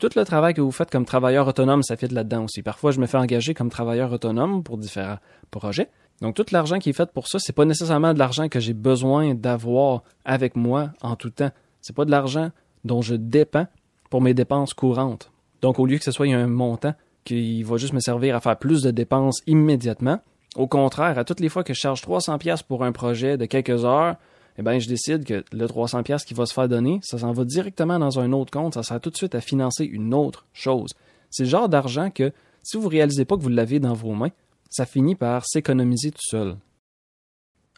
Tout 0.00 0.10
le 0.16 0.24
travail 0.24 0.54
que 0.54 0.60
vous 0.60 0.72
faites 0.72 0.90
comme 0.90 1.04
travailleur 1.04 1.46
autonome, 1.46 1.82
ça 1.82 1.96
fait 1.96 2.08
de 2.08 2.14
là-dedans 2.14 2.44
aussi. 2.44 2.62
Parfois, 2.62 2.90
je 2.90 2.98
me 2.98 3.06
fais 3.06 3.18
engager 3.18 3.54
comme 3.54 3.70
travailleur 3.70 4.10
autonome 4.12 4.62
pour 4.64 4.78
différents 4.78 5.18
projets. 5.50 5.90
Donc 6.22 6.36
tout 6.36 6.46
l'argent 6.52 6.78
qui 6.78 6.90
est 6.90 6.94
fait 6.94 7.10
pour 7.10 7.26
ça, 7.26 7.40
c'est 7.40 7.52
pas 7.52 7.64
nécessairement 7.64 8.14
de 8.14 8.18
l'argent 8.20 8.48
que 8.48 8.60
j'ai 8.60 8.74
besoin 8.74 9.34
d'avoir 9.34 10.04
avec 10.24 10.54
moi 10.54 10.92
en 11.02 11.16
tout 11.16 11.30
temps. 11.30 11.50
C'est 11.80 11.96
pas 11.96 12.04
de 12.04 12.12
l'argent 12.12 12.50
dont 12.84 13.02
je 13.02 13.16
dépends 13.16 13.66
pour 14.08 14.22
mes 14.22 14.32
dépenses 14.32 14.72
courantes. 14.72 15.32
Donc 15.62 15.80
au 15.80 15.86
lieu 15.86 15.98
que 15.98 16.04
ce 16.04 16.12
soit 16.12 16.28
un 16.28 16.46
montant 16.46 16.94
qui 17.24 17.64
va 17.64 17.76
juste 17.76 17.92
me 17.92 17.98
servir 17.98 18.36
à 18.36 18.40
faire 18.40 18.56
plus 18.56 18.82
de 18.82 18.92
dépenses 18.92 19.42
immédiatement, 19.48 20.20
au 20.54 20.68
contraire, 20.68 21.18
à 21.18 21.24
toutes 21.24 21.40
les 21.40 21.48
fois 21.48 21.64
que 21.64 21.74
je 21.74 21.80
charge 21.80 22.02
300 22.02 22.38
pièces 22.38 22.62
pour 22.62 22.84
un 22.84 22.92
projet 22.92 23.36
de 23.36 23.46
quelques 23.46 23.84
heures, 23.84 24.14
eh 24.58 24.62
ben 24.62 24.78
je 24.78 24.86
décide 24.86 25.24
que 25.24 25.44
le 25.50 25.66
300 25.66 26.04
pièces 26.04 26.24
qui 26.24 26.34
va 26.34 26.46
se 26.46 26.54
faire 26.54 26.68
donner, 26.68 27.00
ça 27.02 27.18
s'en 27.18 27.32
va 27.32 27.44
directement 27.44 27.98
dans 27.98 28.20
un 28.20 28.30
autre 28.32 28.52
compte, 28.52 28.74
ça 28.74 28.84
sert 28.84 29.00
tout 29.00 29.10
de 29.10 29.16
suite 29.16 29.34
à 29.34 29.40
financer 29.40 29.84
une 29.84 30.14
autre 30.14 30.46
chose. 30.52 30.92
C'est 31.30 31.44
le 31.44 31.48
genre 31.48 31.68
d'argent 31.68 32.10
que 32.10 32.32
si 32.62 32.76
vous 32.76 32.88
réalisez 32.88 33.24
pas 33.24 33.36
que 33.36 33.42
vous 33.42 33.48
l'avez 33.48 33.80
dans 33.80 33.94
vos 33.94 34.12
mains, 34.12 34.30
ça 34.72 34.86
finit 34.86 35.14
par 35.14 35.46
s'économiser 35.46 36.10
tout 36.10 36.22
seul. 36.22 36.56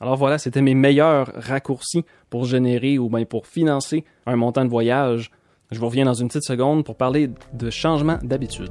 Alors 0.01 0.17
voilà, 0.17 0.39
c'était 0.39 0.63
mes 0.63 0.75
meilleurs 0.75 1.33
raccourcis 1.35 2.05
pour 2.31 2.47
générer 2.47 2.99
ou 2.99 3.09
bien 3.09 3.25
pour 3.25 3.47
financer 3.47 4.05
un 4.27 4.37
montant 4.37 4.65
de 4.65 4.71
voyage. 4.71 5.31
Je 5.71 5.79
vous 5.79 5.87
reviens 5.87 6.05
dans 6.05 6.15
une 6.15 6.29
petite 6.29 6.45
seconde 6.45 6.85
pour 6.85 6.97
parler 6.97 7.31
de 7.53 7.71
changement 7.71 8.19
d'habitude. 8.23 8.71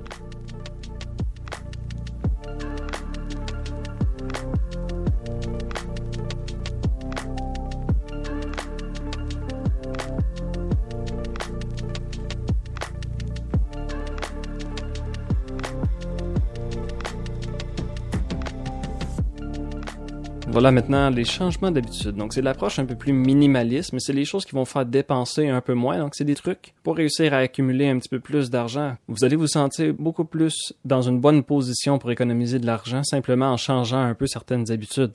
Voilà 20.54 20.72
maintenant 20.72 21.10
les 21.10 21.26
changements 21.26 21.72
d'habitude. 21.72 22.16
Donc 22.16 22.32
c'est 22.32 22.44
l'approche 22.44 22.78
un 22.78 22.86
peu 22.86 22.94
plus 22.94 23.12
minimaliste, 23.12 23.92
mais 23.92 24.00
c'est 24.00 24.14
les 24.14 24.24
choses 24.24 24.46
qui 24.46 24.52
vont 24.52 24.66
faire 24.66 24.86
dépenser 24.86 25.50
un 25.50 25.62
peu 25.62 25.74
moins. 25.74 25.98
Donc 25.98 26.14
c'est 26.14 26.26
des 26.26 26.36
trucs 26.36 26.76
pour 26.84 26.96
réussir 26.96 27.34
à 27.34 27.38
accumuler 27.38 27.90
un 27.90 27.98
petit 27.98 28.08
peu 28.08 28.20
plus 28.20 28.52
d'argent. 28.52 28.96
Vous 29.08 29.24
allez 29.24 29.36
vous 29.36 29.48
sentir 29.48 29.96
beaucoup 29.96 30.26
plus 30.26 30.76
dans 30.86 31.02
une 31.02 31.20
bonne 31.20 31.42
position 31.42 31.98
pour 31.98 32.12
économiser 32.12 32.60
de 32.60 32.68
l'argent 32.68 33.02
simplement 33.04 33.48
en 33.48 33.58
changeant 33.58 34.04
un 34.04 34.14
peu 34.14 34.28
certaines 34.28 34.72
habitudes. 34.72 35.14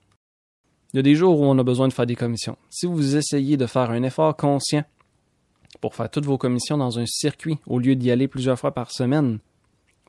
Il 0.93 0.97
y 0.97 1.01
a 1.01 1.05
des 1.05 1.15
jours 1.15 1.39
où 1.39 1.45
on 1.45 1.57
a 1.57 1.63
besoin 1.63 1.87
de 1.87 1.93
faire 1.93 2.07
des 2.07 2.17
commissions. 2.17 2.57
Si 2.69 2.87
vous 2.87 3.15
essayez 3.15 3.57
de 3.57 3.67
faire 3.67 3.93
un 3.93 4.03
effort 4.03 4.37
conscient 4.37 4.83
pour 5.81 5.95
faire 5.95 6.11
toutes 6.11 6.27
vos 6.27 6.37
commissions 6.37 6.79
dans 6.79 6.99
un 6.99 7.07
circuit 7.07 7.59
au 7.69 7.79
lieu 7.79 7.95
d'y 7.95 8.11
aller 8.11 8.27
plusieurs 8.27 8.59
fois 8.59 8.75
par 8.75 8.91
semaine, 8.91 9.39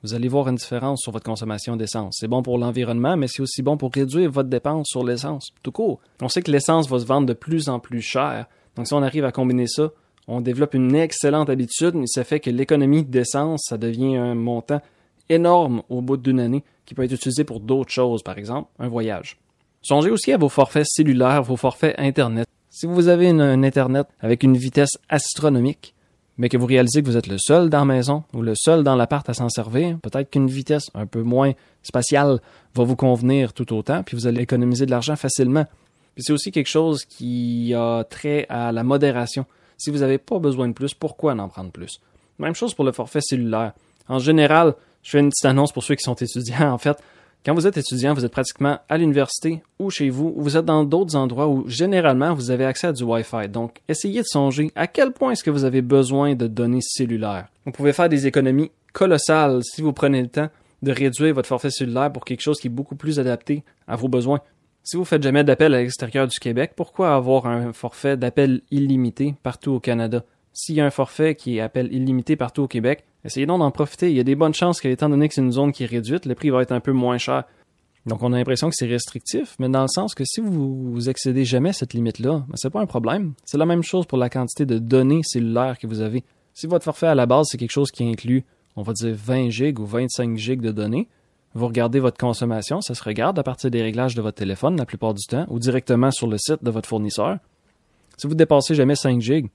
vous 0.03 0.13
allez 0.13 0.27
voir 0.27 0.47
une 0.47 0.55
différence 0.55 1.01
sur 1.01 1.11
votre 1.11 1.25
consommation 1.25 1.75
d'essence. 1.75 2.17
C'est 2.19 2.27
bon 2.27 2.41
pour 2.41 2.57
l'environnement, 2.57 3.17
mais 3.17 3.27
c'est 3.27 3.41
aussi 3.41 3.61
bon 3.61 3.75
pour 3.75 3.91
réduire 3.93 4.31
votre 4.31 4.49
dépense 4.49 4.87
sur 4.87 5.03
l'essence. 5.03 5.49
Tout 5.61 5.71
court. 5.71 5.99
On 6.21 6.29
sait 6.29 6.41
que 6.41 6.51
l'essence 6.51 6.89
va 6.89 6.99
se 6.99 7.05
vendre 7.05 7.27
de 7.27 7.33
plus 7.33 7.67
en 7.67 7.79
plus 7.79 8.01
cher. 8.01 8.47
Donc 8.75 8.87
si 8.87 8.93
on 8.93 9.03
arrive 9.03 9.25
à 9.25 9.31
combiner 9.31 9.67
ça, 9.67 9.89
on 10.27 10.41
développe 10.41 10.73
une 10.73 10.95
excellente 10.95 11.49
habitude, 11.49 11.95
mais 11.95 12.07
ça 12.07 12.23
fait 12.23 12.39
que 12.39 12.49
l'économie 12.49 13.03
d'essence, 13.03 13.63
ça 13.67 13.77
devient 13.77 14.15
un 14.15 14.35
montant 14.35 14.81
énorme 15.27 15.83
au 15.89 16.01
bout 16.01 16.17
d'une 16.17 16.39
année 16.39 16.63
qui 16.85 16.93
peut 16.93 17.03
être 17.03 17.11
utilisé 17.11 17.43
pour 17.43 17.59
d'autres 17.59 17.91
choses, 17.91 18.23
par 18.23 18.37
exemple 18.37 18.69
un 18.79 18.87
voyage. 18.87 19.37
Songez 19.81 20.09
aussi 20.09 20.31
à 20.31 20.37
vos 20.37 20.49
forfaits 20.49 20.85
cellulaires, 20.87 21.43
vos 21.43 21.57
forfaits 21.57 21.95
Internet. 21.97 22.47
Si 22.69 22.85
vous 22.85 23.07
avez 23.07 23.29
un 23.29 23.63
Internet 23.63 24.07
avec 24.19 24.43
une 24.43 24.55
vitesse 24.55 24.97
astronomique, 25.09 25.95
mais 26.39 26.47
que 26.47 26.55
vous 26.57 26.65
réalisez 26.65 27.03
que 27.03 27.07
vous 27.07 27.17
êtes 27.17 27.27
le 27.27 27.37
seul 27.37 27.69
dans 27.69 27.79
la 27.79 27.85
maison 27.85 28.23
ou 28.33 28.41
le 28.41 28.55
seul 28.55 28.81
dans 28.81 28.95
l'appart 28.95 29.27
à 29.29 29.33
s'en 29.33 29.49
servir, 29.49 29.99
peut-être 29.99 30.31
qu'une 30.31 30.47
vitesse 30.47 30.89
un 30.95 31.05
peu 31.05 31.21
moins 31.21 31.51
spatiale 31.83 32.39
va 32.73 32.83
vous 32.85 32.95
convenir 32.95 33.51
tout 33.51 33.71
autant, 33.75 34.03
puis 34.03 34.15
vous 34.15 34.25
allez 34.25 34.41
économiser 34.41 34.85
de 34.85 34.91
l'argent 34.91 35.17
facilement. 35.17 35.65
Puis 36.15 36.23
c'est 36.23 36.31
aussi 36.31 36.51
quelque 36.51 36.69
chose 36.69 37.03
qui 37.03 37.73
a 37.75 38.05
trait 38.05 38.45
à 38.47 38.71
la 38.71 38.83
modération. 38.83 39.45
Si 39.77 39.91
vous 39.91 39.99
n'avez 39.99 40.17
pas 40.17 40.39
besoin 40.39 40.69
de 40.69 40.73
plus, 40.73 40.93
pourquoi 40.93 41.33
en 41.33 41.49
prendre 41.49 41.71
plus? 41.71 41.99
Même 42.39 42.55
chose 42.55 42.73
pour 42.73 42.85
le 42.85 42.93
forfait 42.93 43.21
cellulaire. 43.21 43.73
En 44.07 44.19
général, 44.19 44.75
je 45.03 45.11
fais 45.11 45.19
une 45.19 45.29
petite 45.29 45.45
annonce 45.45 45.73
pour 45.73 45.83
ceux 45.83 45.95
qui 45.95 46.03
sont 46.03 46.15
étudiants. 46.15 46.71
En 46.73 46.77
fait, 46.77 46.97
quand 47.45 47.53
vous 47.53 47.67
êtes 47.67 47.77
étudiant, 47.77 48.13
vous 48.13 48.25
êtes 48.25 48.31
pratiquement 48.31 48.79
à 48.89 48.97
l'université 48.97 49.63
ou 49.79 49.89
chez 49.89 50.09
vous, 50.09 50.33
ou 50.35 50.43
vous 50.43 50.57
êtes 50.57 50.65
dans 50.65 50.83
d'autres 50.83 51.15
endroits 51.15 51.47
où 51.47 51.67
généralement 51.69 52.33
vous 52.33 52.51
avez 52.51 52.65
accès 52.65 52.87
à 52.87 52.91
du 52.91 53.03
Wi-Fi. 53.03 53.47
Donc, 53.47 53.79
essayez 53.87 54.21
de 54.21 54.27
songer 54.27 54.71
à 54.75 54.87
quel 54.87 55.11
point 55.13 55.31
est-ce 55.31 55.43
que 55.43 55.49
vous 55.49 55.63
avez 55.63 55.81
besoin 55.81 56.35
de 56.35 56.47
données 56.47 56.81
cellulaires. 56.81 57.47
Vous 57.65 57.71
pouvez 57.71 57.93
faire 57.93 58.09
des 58.09 58.27
économies 58.27 58.71
colossales 58.91 59.61
si 59.63 59.81
vous 59.81 59.93
prenez 59.93 60.21
le 60.21 60.27
temps 60.27 60.49
de 60.81 60.91
réduire 60.91 61.33
votre 61.33 61.47
forfait 61.47 61.71
cellulaire 61.71 62.11
pour 62.11 62.25
quelque 62.25 62.41
chose 62.41 62.59
qui 62.59 62.67
est 62.67 62.71
beaucoup 62.71 62.95
plus 62.95 63.19
adapté 63.19 63.63
à 63.87 63.95
vos 63.95 64.09
besoins. 64.09 64.41
Si 64.83 64.97
vous 64.97 65.05
faites 65.05 65.23
jamais 65.23 65.43
d'appel 65.43 65.73
à 65.73 65.79
l'extérieur 65.79 66.27
du 66.27 66.39
Québec, 66.39 66.71
pourquoi 66.75 67.13
avoir 67.13 67.45
un 67.45 67.73
forfait 67.73 68.17
d'appel 68.17 68.61
illimité 68.71 69.35
partout 69.43 69.71
au 69.71 69.79
Canada? 69.79 70.23
S'il 70.51 70.75
y 70.75 70.81
a 70.81 70.85
un 70.85 70.89
forfait 70.89 71.35
qui 71.35 71.57
est 71.57 71.61
appel 71.61 71.93
illimité 71.93 72.35
partout 72.35 72.63
au 72.63 72.67
Québec, 72.67 73.05
essayez 73.25 73.45
donc 73.45 73.59
d'en 73.59 73.71
profiter. 73.71 74.09
Il 74.09 74.17
y 74.17 74.19
a 74.19 74.23
des 74.23 74.35
bonnes 74.35 74.53
chances 74.53 74.81
qu'étant 74.81 75.09
donné 75.09 75.27
que 75.27 75.33
c'est 75.33 75.41
une 75.41 75.51
zone 75.51 75.71
qui 75.71 75.83
est 75.83 75.87
réduite, 75.87 76.25
le 76.25 76.35
prix 76.35 76.49
va 76.49 76.61
être 76.61 76.71
un 76.71 76.79
peu 76.79 76.91
moins 76.91 77.17
cher. 77.17 77.43
Donc 78.05 78.23
on 78.23 78.33
a 78.33 78.37
l'impression 78.37 78.69
que 78.69 78.75
c'est 78.75 78.87
restrictif, 78.87 79.55
mais 79.59 79.69
dans 79.69 79.81
le 79.81 79.87
sens 79.87 80.15
que 80.15 80.23
si 80.25 80.41
vous, 80.41 80.91
vous 80.91 81.09
excédez 81.09 81.45
jamais 81.45 81.73
cette 81.73 81.93
limite-là, 81.93 82.45
ben, 82.47 82.55
c'est 82.55 82.69
pas 82.69 82.81
un 82.81 82.85
problème. 82.85 83.33
C'est 83.45 83.57
la 83.57 83.65
même 83.65 83.83
chose 83.83 84.05
pour 84.05 84.17
la 84.17 84.29
quantité 84.29 84.65
de 84.65 84.79
données 84.79 85.21
cellulaires 85.23 85.77
que 85.77 85.87
vous 85.87 86.01
avez. 86.01 86.23
Si 86.53 86.65
votre 86.65 86.85
forfait 86.85 87.07
à 87.07 87.15
la 87.15 87.25
base 87.25 87.47
c'est 87.51 87.57
quelque 87.57 87.71
chose 87.71 87.91
qui 87.91 88.03
inclut, 88.03 88.45
on 88.75 88.83
va 88.83 88.93
dire 88.93 89.13
20 89.15 89.49
gigs 89.49 89.79
ou 89.79 89.85
25 89.85 90.37
gigs 90.37 90.61
de 90.61 90.71
données, 90.71 91.07
vous 91.53 91.67
regardez 91.67 91.99
votre 91.99 92.17
consommation, 92.17 92.79
ça 92.81 92.93
se 92.95 93.03
regarde 93.03 93.37
à 93.39 93.43
partir 93.43 93.71
des 93.71 93.81
réglages 93.81 94.15
de 94.15 94.21
votre 94.21 94.37
téléphone 94.37 94.77
la 94.77 94.85
plupart 94.85 95.13
du 95.13 95.25
temps 95.25 95.45
ou 95.49 95.59
directement 95.59 96.11
sur 96.11 96.27
le 96.27 96.37
site 96.37 96.63
de 96.63 96.71
votre 96.71 96.87
fournisseur. 96.87 97.37
Si 98.17 98.27
vous 98.27 98.35
dépassez 98.35 98.75
jamais 98.75 98.95
5 98.95 99.19
gigs, 99.19 99.49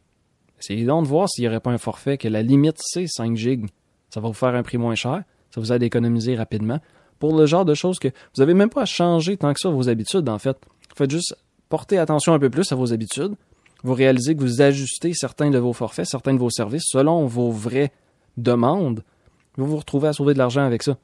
Essayez 0.61 0.85
donc 0.85 1.05
de 1.05 1.09
voir 1.09 1.29
s'il 1.29 1.43
n'y 1.43 1.49
aurait 1.49 1.61
pas 1.61 1.71
un 1.71 1.79
forfait 1.79 2.19
que 2.19 2.29
la 2.29 2.43
limite 2.43 2.79
c'est 2.79 3.07
5 3.07 3.37
gigs. 3.37 3.67
Ça 4.11 4.21
va 4.21 4.29
vous 4.29 4.35
faire 4.35 4.55
un 4.55 4.63
prix 4.63 4.79
moins 4.79 4.95
cher. 4.95 5.23
Ça 5.51 5.61
vous 5.61 5.73
aide 5.73 5.83
à 5.83 5.87
économiser 5.87 6.37
rapidement. 6.37 6.81
Pour 7.19 7.37
le 7.37 7.47
genre 7.47 7.65
de 7.65 7.75
choses 7.75 7.99
que 7.99 8.09
vous 8.09 8.41
n'avez 8.41 8.55
même 8.55 8.71
pas 8.71 8.83
à 8.83 8.87
changer 8.87 9.37
tant 9.37 9.53
que 9.53 9.61
ça 9.61 9.69
vos 9.71 9.89
habitudes, 9.89 10.29
en 10.29 10.39
fait. 10.39 10.57
Faites 10.95 11.11
juste 11.11 11.37
porter 11.69 11.99
attention 11.99 12.35
un 12.35 12.39
peu 12.39 12.51
plus 12.51 12.71
à 12.73 12.77
vos 12.77 12.93
habitudes. 12.93 13.35
Vous 13.83 13.95
réalisez 13.95 14.35
que 14.35 14.41
vous 14.41 14.63
ajustez 14.63 15.13
certains 15.13 15.51
de 15.51 15.59
vos 15.59 15.73
forfaits, 15.73 16.07
certains 16.07 16.35
de 16.35 16.39
vos 16.39 16.51
services 16.51 16.85
selon 16.87 17.27
vos 17.27 17.51
vraies 17.51 17.93
demandes. 18.37 19.03
Vous 19.57 19.67
vous 19.67 19.77
retrouvez 19.77 20.09
à 20.09 20.13
sauver 20.13 20.33
de 20.33 20.39
l'argent 20.39 20.65
avec 20.65 20.83
ça. 20.83 20.97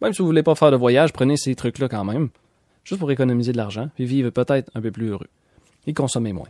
Même 0.00 0.12
si 0.12 0.22
vous 0.22 0.26
voulez 0.26 0.42
pas 0.42 0.54
faire 0.54 0.70
de 0.70 0.76
voyage, 0.76 1.12
prenez 1.12 1.36
ces 1.36 1.54
trucs-là 1.54 1.88
quand 1.88 2.04
même. 2.04 2.30
Juste 2.84 3.00
pour 3.00 3.10
économiser 3.10 3.52
de 3.52 3.56
l'argent, 3.56 3.90
puis 3.94 4.06
vivre 4.06 4.30
peut-être 4.30 4.70
un 4.74 4.80
peu 4.80 4.90
plus 4.90 5.08
heureux. 5.08 5.28
Et 5.86 5.92
consommer 5.92 6.32
moins. 6.32 6.48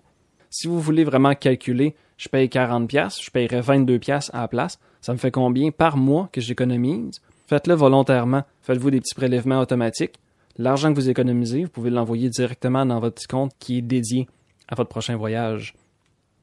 Si 0.51 0.67
vous 0.67 0.81
voulez 0.81 1.05
vraiment 1.05 1.35
calculer, 1.35 1.95
je 2.17 2.29
paye 2.29 2.49
40 2.49 2.89
pièces, 2.89 3.23
je 3.23 3.31
payerai 3.31 3.61
22 3.61 3.99
pièces 3.99 4.31
à 4.33 4.41
la 4.41 4.49
place, 4.49 4.79
ça 5.01 5.13
me 5.13 5.19
fait 5.19 5.31
combien 5.31 5.71
par 5.71 5.97
mois 5.97 6.29
que 6.33 6.41
j'économise? 6.41 7.21
Faites-le 7.47 7.75
volontairement. 7.75 8.43
Faites-vous 8.63 8.91
des 8.91 9.01
petits 9.01 9.15
prélèvements 9.15 9.61
automatiques. 9.61 10.17
L'argent 10.59 10.93
que 10.93 10.99
vous 10.99 11.09
économisez, 11.09 11.65
vous 11.65 11.71
pouvez 11.71 11.91
l'envoyer 11.91 12.29
directement 12.29 12.85
dans 12.85 13.01
votre 13.01 13.27
compte 13.27 13.53
qui 13.59 13.79
est 13.79 13.83
dédié 13.83 14.29
à 14.69 14.75
votre 14.75 14.91
prochain 14.91 15.17
voyage. 15.17 15.75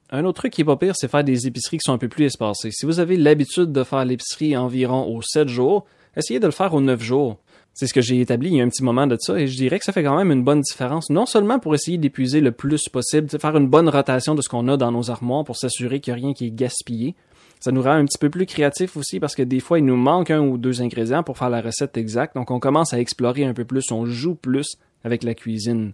Un 0.09 0.23
autre 0.23 0.41
truc 0.41 0.53
qui 0.53 0.61
est 0.61 0.65
pas 0.65 0.77
pire, 0.77 0.95
c'est 0.95 1.07
faire 1.07 1.23
des 1.23 1.47
épiceries 1.47 1.77
qui 1.77 1.83
sont 1.85 1.93
un 1.93 1.97
peu 1.97 2.07
plus 2.07 2.25
espacées. 2.25 2.71
Si 2.71 2.85
vous 2.85 2.99
avez 2.99 3.17
l'habitude 3.17 3.71
de 3.71 3.83
faire 3.83 4.05
l'épicerie 4.05 4.55
environ 4.55 5.05
aux 5.07 5.21
7 5.21 5.47
jours, 5.47 5.85
essayez 6.15 6.39
de 6.39 6.45
le 6.45 6.51
faire 6.51 6.73
aux 6.73 6.81
9 6.81 7.01
jours. 7.01 7.37
C'est 7.75 7.87
ce 7.87 7.93
que 7.93 7.99
j'ai 7.99 8.21
établi 8.21 8.51
il 8.51 8.55
y 8.55 8.61
a 8.61 8.63
un 8.63 8.69
petit 8.69 8.85
moment 8.85 9.05
de 9.05 9.17
ça 9.19 9.37
et 9.37 9.47
je 9.47 9.57
dirais 9.57 9.79
que 9.79 9.83
ça 9.83 9.91
fait 9.91 10.01
quand 10.01 10.15
même 10.15 10.31
une 10.31 10.45
bonne 10.45 10.61
différence, 10.61 11.09
non 11.09 11.25
seulement 11.25 11.59
pour 11.59 11.75
essayer 11.75 11.97
d'épuiser 11.97 12.39
le 12.39 12.53
plus 12.53 12.87
possible, 12.87 13.27
faire 13.27 13.57
une 13.57 13.67
bonne 13.67 13.89
rotation 13.89 14.33
de 14.33 14.41
ce 14.41 14.47
qu'on 14.47 14.69
a 14.69 14.77
dans 14.77 14.93
nos 14.93 15.11
armoires 15.11 15.43
pour 15.43 15.57
s'assurer 15.57 15.99
qu'il 15.99 16.13
n'y 16.13 16.21
a 16.21 16.23
rien 16.23 16.33
qui 16.33 16.47
est 16.47 16.51
gaspillé. 16.51 17.15
Ça 17.59 17.73
nous 17.73 17.81
rend 17.81 17.91
un 17.91 18.05
petit 18.05 18.17
peu 18.17 18.29
plus 18.29 18.45
créatifs 18.45 18.95
aussi 18.95 19.19
parce 19.19 19.35
que 19.35 19.43
des 19.43 19.59
fois 19.59 19.77
il 19.77 19.83
nous 19.83 19.97
manque 19.97 20.31
un 20.31 20.39
ou 20.39 20.57
deux 20.57 20.81
ingrédients 20.81 21.21
pour 21.21 21.37
faire 21.37 21.49
la 21.49 21.59
recette 21.59 21.97
exacte, 21.97 22.35
donc 22.35 22.49
on 22.49 22.61
commence 22.61 22.93
à 22.93 22.99
explorer 23.01 23.43
un 23.43 23.53
peu 23.53 23.65
plus, 23.65 23.91
on 23.91 24.05
joue 24.05 24.35
plus 24.35 24.77
avec 25.03 25.23
la 25.23 25.33
cuisine. 25.33 25.91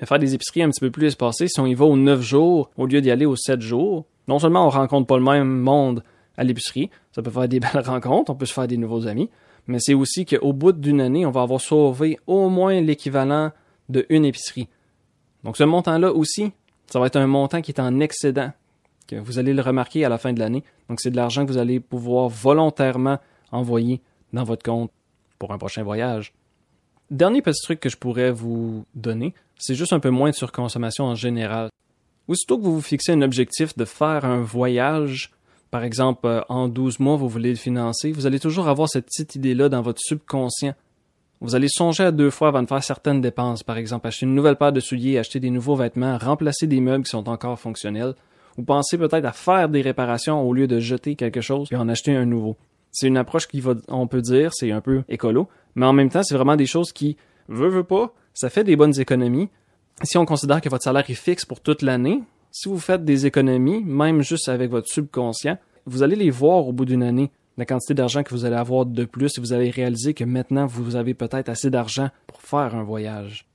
Mais 0.00 0.06
faire 0.06 0.18
des 0.18 0.32
épiceries 0.32 0.62
un 0.62 0.70
petit 0.70 0.80
peu 0.80 0.90
plus 0.90 1.08
espacées, 1.08 1.48
si 1.48 1.60
on 1.60 1.66
y 1.66 1.74
va 1.74 1.84
aux 1.84 1.96
9 1.98 2.22
jours 2.22 2.70
au 2.78 2.86
lieu 2.86 3.02
d'y 3.02 3.10
aller 3.10 3.26
aux 3.26 3.36
7 3.36 3.60
jours, 3.60 4.06
non 4.28 4.38
seulement 4.38 4.66
on 4.66 4.70
rencontre 4.70 5.06
pas 5.06 5.18
le 5.18 5.24
même 5.24 5.60
monde 5.60 6.02
à 6.38 6.44
l'épicerie, 6.44 6.88
ça 7.12 7.20
peut 7.20 7.30
faire 7.30 7.48
des 7.48 7.60
belles 7.60 7.84
rencontres, 7.84 8.32
on 8.32 8.34
peut 8.34 8.46
se 8.46 8.54
faire 8.54 8.66
des 8.66 8.78
nouveaux 8.78 9.06
amis, 9.06 9.28
mais 9.68 9.78
c'est 9.80 9.94
aussi 9.94 10.24
qu'au 10.24 10.52
bout 10.52 10.72
d'une 10.72 11.00
année, 11.00 11.26
on 11.26 11.30
va 11.30 11.42
avoir 11.42 11.60
sauvé 11.60 12.18
au 12.26 12.48
moins 12.48 12.80
l'équivalent 12.80 13.52
de 13.88 14.06
une 14.08 14.24
épicerie. 14.24 14.68
Donc 15.44 15.56
ce 15.56 15.64
montant-là 15.64 16.12
aussi, 16.12 16.52
ça 16.86 16.98
va 16.98 17.06
être 17.06 17.16
un 17.16 17.26
montant 17.26 17.60
qui 17.60 17.70
est 17.70 17.80
en 17.80 18.00
excédent, 18.00 18.50
que 19.06 19.16
vous 19.16 19.38
allez 19.38 19.52
le 19.52 19.62
remarquer 19.62 20.04
à 20.06 20.08
la 20.08 20.18
fin 20.18 20.32
de 20.32 20.40
l'année. 20.40 20.64
Donc 20.88 21.00
c'est 21.00 21.10
de 21.10 21.16
l'argent 21.16 21.44
que 21.44 21.52
vous 21.52 21.58
allez 21.58 21.80
pouvoir 21.80 22.28
volontairement 22.28 23.18
envoyer 23.52 24.00
dans 24.32 24.44
votre 24.44 24.62
compte 24.62 24.90
pour 25.38 25.52
un 25.52 25.58
prochain 25.58 25.82
voyage. 25.82 26.32
Dernier 27.10 27.42
petit 27.42 27.62
truc 27.62 27.80
que 27.80 27.88
je 27.90 27.96
pourrais 27.96 28.32
vous 28.32 28.84
donner, 28.94 29.34
c'est 29.58 29.74
juste 29.74 29.92
un 29.92 30.00
peu 30.00 30.10
moins 30.10 30.30
de 30.30 30.34
surconsommation 30.34 31.04
en 31.04 31.14
général. 31.14 31.68
Aussitôt 32.26 32.58
que 32.58 32.64
vous 32.64 32.74
vous 32.74 32.82
fixez 32.82 33.12
un 33.12 33.22
objectif 33.22 33.76
de 33.76 33.84
faire 33.84 34.24
un 34.24 34.40
voyage, 34.40 35.30
par 35.70 35.84
exemple, 35.84 36.26
euh, 36.26 36.40
en 36.48 36.68
12 36.68 37.00
mois, 37.00 37.16
vous 37.16 37.28
voulez 37.28 37.50
le 37.50 37.56
financer, 37.56 38.12
vous 38.12 38.26
allez 38.26 38.40
toujours 38.40 38.68
avoir 38.68 38.88
cette 38.88 39.06
petite 39.06 39.34
idée-là 39.34 39.68
dans 39.68 39.82
votre 39.82 40.00
subconscient. 40.00 40.74
Vous 41.40 41.54
allez 41.54 41.68
songer 41.68 42.04
à 42.04 42.10
deux 42.10 42.30
fois 42.30 42.48
avant 42.48 42.62
de 42.62 42.68
faire 42.68 42.82
certaines 42.82 43.20
dépenses, 43.20 43.62
par 43.62 43.76
exemple 43.76 44.08
acheter 44.08 44.26
une 44.26 44.34
nouvelle 44.34 44.56
paire 44.56 44.72
de 44.72 44.80
souliers, 44.80 45.18
acheter 45.18 45.38
des 45.38 45.50
nouveaux 45.50 45.76
vêtements, 45.76 46.18
remplacer 46.18 46.66
des 46.66 46.80
meubles 46.80 47.04
qui 47.04 47.10
sont 47.10 47.28
encore 47.28 47.58
fonctionnels, 47.60 48.14
ou 48.56 48.62
penser 48.62 48.98
peut-être 48.98 49.24
à 49.24 49.32
faire 49.32 49.68
des 49.68 49.82
réparations 49.82 50.42
au 50.42 50.52
lieu 50.52 50.66
de 50.66 50.80
jeter 50.80 51.14
quelque 51.14 51.40
chose 51.40 51.68
et 51.70 51.76
en 51.76 51.88
acheter 51.88 52.16
un 52.16 52.24
nouveau. 52.24 52.56
C'est 52.90 53.06
une 53.06 53.16
approche 53.16 53.46
qui 53.46 53.60
va, 53.60 53.74
on 53.88 54.08
peut 54.08 54.22
dire, 54.22 54.50
c'est 54.52 54.72
un 54.72 54.80
peu 54.80 55.04
écolo, 55.08 55.48
mais 55.76 55.86
en 55.86 55.92
même 55.92 56.08
temps, 56.08 56.24
c'est 56.24 56.34
vraiment 56.34 56.56
des 56.56 56.66
choses 56.66 56.92
qui, 56.92 57.16
veut, 57.48 57.68
veut 57.68 57.84
pas, 57.84 58.12
ça 58.34 58.50
fait 58.50 58.64
des 58.64 58.74
bonnes 58.74 58.98
économies. 58.98 59.48
Si 60.02 60.18
on 60.18 60.24
considère 60.24 60.60
que 60.60 60.68
votre 60.68 60.84
salaire 60.84 61.08
est 61.08 61.14
fixe 61.14 61.44
pour 61.44 61.60
toute 61.60 61.82
l'année, 61.82 62.20
si 62.60 62.68
vous 62.68 62.80
faites 62.80 63.04
des 63.04 63.24
économies, 63.24 63.84
même 63.84 64.20
juste 64.20 64.48
avec 64.48 64.68
votre 64.72 64.88
subconscient, 64.88 65.58
vous 65.86 66.02
allez 66.02 66.16
les 66.16 66.30
voir 66.30 66.66
au 66.66 66.72
bout 66.72 66.86
d'une 66.86 67.04
année, 67.04 67.30
la 67.56 67.64
quantité 67.64 67.94
d'argent 67.94 68.24
que 68.24 68.30
vous 68.34 68.44
allez 68.44 68.56
avoir 68.56 68.84
de 68.84 69.04
plus 69.04 69.38
et 69.38 69.40
vous 69.40 69.52
allez 69.52 69.70
réaliser 69.70 70.12
que 70.12 70.24
maintenant 70.24 70.66
vous 70.66 70.96
avez 70.96 71.14
peut-être 71.14 71.48
assez 71.48 71.70
d'argent 71.70 72.08
pour 72.26 72.42
faire 72.42 72.74
un 72.74 72.82
voyage. 72.82 73.47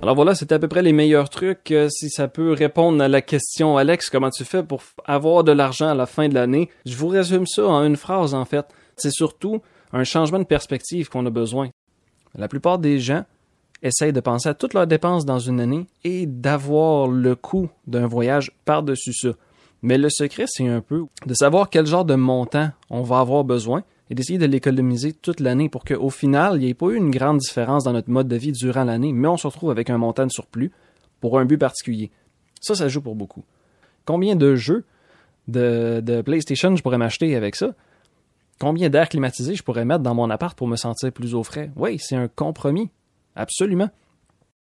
Alors 0.00 0.14
voilà, 0.14 0.36
c'était 0.36 0.54
à 0.54 0.58
peu 0.60 0.68
près 0.68 0.82
les 0.82 0.92
meilleurs 0.92 1.28
trucs. 1.28 1.72
Euh, 1.72 1.88
si 1.88 2.08
ça 2.08 2.28
peut 2.28 2.52
répondre 2.52 3.02
à 3.02 3.08
la 3.08 3.20
question, 3.20 3.76
Alex, 3.76 4.10
comment 4.10 4.30
tu 4.30 4.44
fais 4.44 4.62
pour 4.62 4.80
avoir 5.04 5.42
de 5.42 5.50
l'argent 5.50 5.88
à 5.88 5.94
la 5.94 6.06
fin 6.06 6.28
de 6.28 6.34
l'année? 6.34 6.70
Je 6.86 6.96
vous 6.96 7.08
résume 7.08 7.46
ça 7.46 7.66
en 7.66 7.84
une 7.84 7.96
phrase, 7.96 8.32
en 8.32 8.44
fait. 8.44 8.64
C'est 8.96 9.10
surtout 9.10 9.60
un 9.92 10.04
changement 10.04 10.38
de 10.38 10.44
perspective 10.44 11.08
qu'on 11.08 11.26
a 11.26 11.30
besoin. 11.30 11.70
La 12.36 12.46
plupart 12.46 12.78
des 12.78 13.00
gens 13.00 13.24
essayent 13.82 14.12
de 14.12 14.20
penser 14.20 14.48
à 14.48 14.54
toutes 14.54 14.74
leurs 14.74 14.86
dépenses 14.86 15.24
dans 15.24 15.40
une 15.40 15.60
année 15.60 15.86
et 16.04 16.26
d'avoir 16.26 17.08
le 17.08 17.34
coût 17.34 17.68
d'un 17.88 18.06
voyage 18.06 18.52
par-dessus 18.64 19.12
ça. 19.12 19.30
Mais 19.82 19.98
le 19.98 20.10
secret, 20.10 20.44
c'est 20.46 20.68
un 20.68 20.80
peu 20.80 21.06
de 21.26 21.34
savoir 21.34 21.70
quel 21.70 21.86
genre 21.86 22.04
de 22.04 22.14
montant 22.14 22.70
on 22.88 23.02
va 23.02 23.18
avoir 23.18 23.42
besoin 23.42 23.82
et 24.10 24.14
d'essayer 24.14 24.38
de 24.38 24.46
l'économiser 24.46 25.12
toute 25.12 25.40
l'année 25.40 25.68
pour 25.68 25.84
qu'au 25.84 26.10
final, 26.10 26.56
il 26.56 26.60
n'y 26.60 26.70
ait 26.70 26.74
pas 26.74 26.86
eu 26.86 26.96
une 26.96 27.10
grande 27.10 27.38
différence 27.38 27.84
dans 27.84 27.92
notre 27.92 28.10
mode 28.10 28.28
de 28.28 28.36
vie 28.36 28.52
durant 28.52 28.84
l'année, 28.84 29.12
mais 29.12 29.28
on 29.28 29.36
se 29.36 29.46
retrouve 29.46 29.70
avec 29.70 29.90
un 29.90 29.98
montant 29.98 30.26
de 30.26 30.32
surplus 30.32 30.72
pour 31.20 31.38
un 31.38 31.44
but 31.44 31.58
particulier. 31.58 32.10
Ça, 32.60 32.74
ça 32.74 32.88
joue 32.88 33.02
pour 33.02 33.14
beaucoup. 33.14 33.44
Combien 34.04 34.36
de 34.36 34.54
jeux 34.54 34.84
de, 35.46 36.22
PlayStation 36.22 36.74
je 36.74 36.82
pourrais 36.82 36.98
m'acheter 36.98 37.36
avec 37.36 37.56
ça? 37.56 37.74
Combien 38.58 38.88
d'air 38.88 39.08
climatisé 39.08 39.54
je 39.54 39.62
pourrais 39.62 39.84
mettre 39.84 40.02
dans 40.02 40.14
mon 40.14 40.30
appart 40.30 40.56
pour 40.56 40.66
me 40.66 40.76
sentir 40.76 41.12
plus 41.12 41.34
au 41.34 41.42
frais? 41.42 41.70
Oui, 41.76 41.98
c'est 42.00 42.16
un 42.16 42.28
compromis. 42.28 42.90
Absolument. 43.36 43.90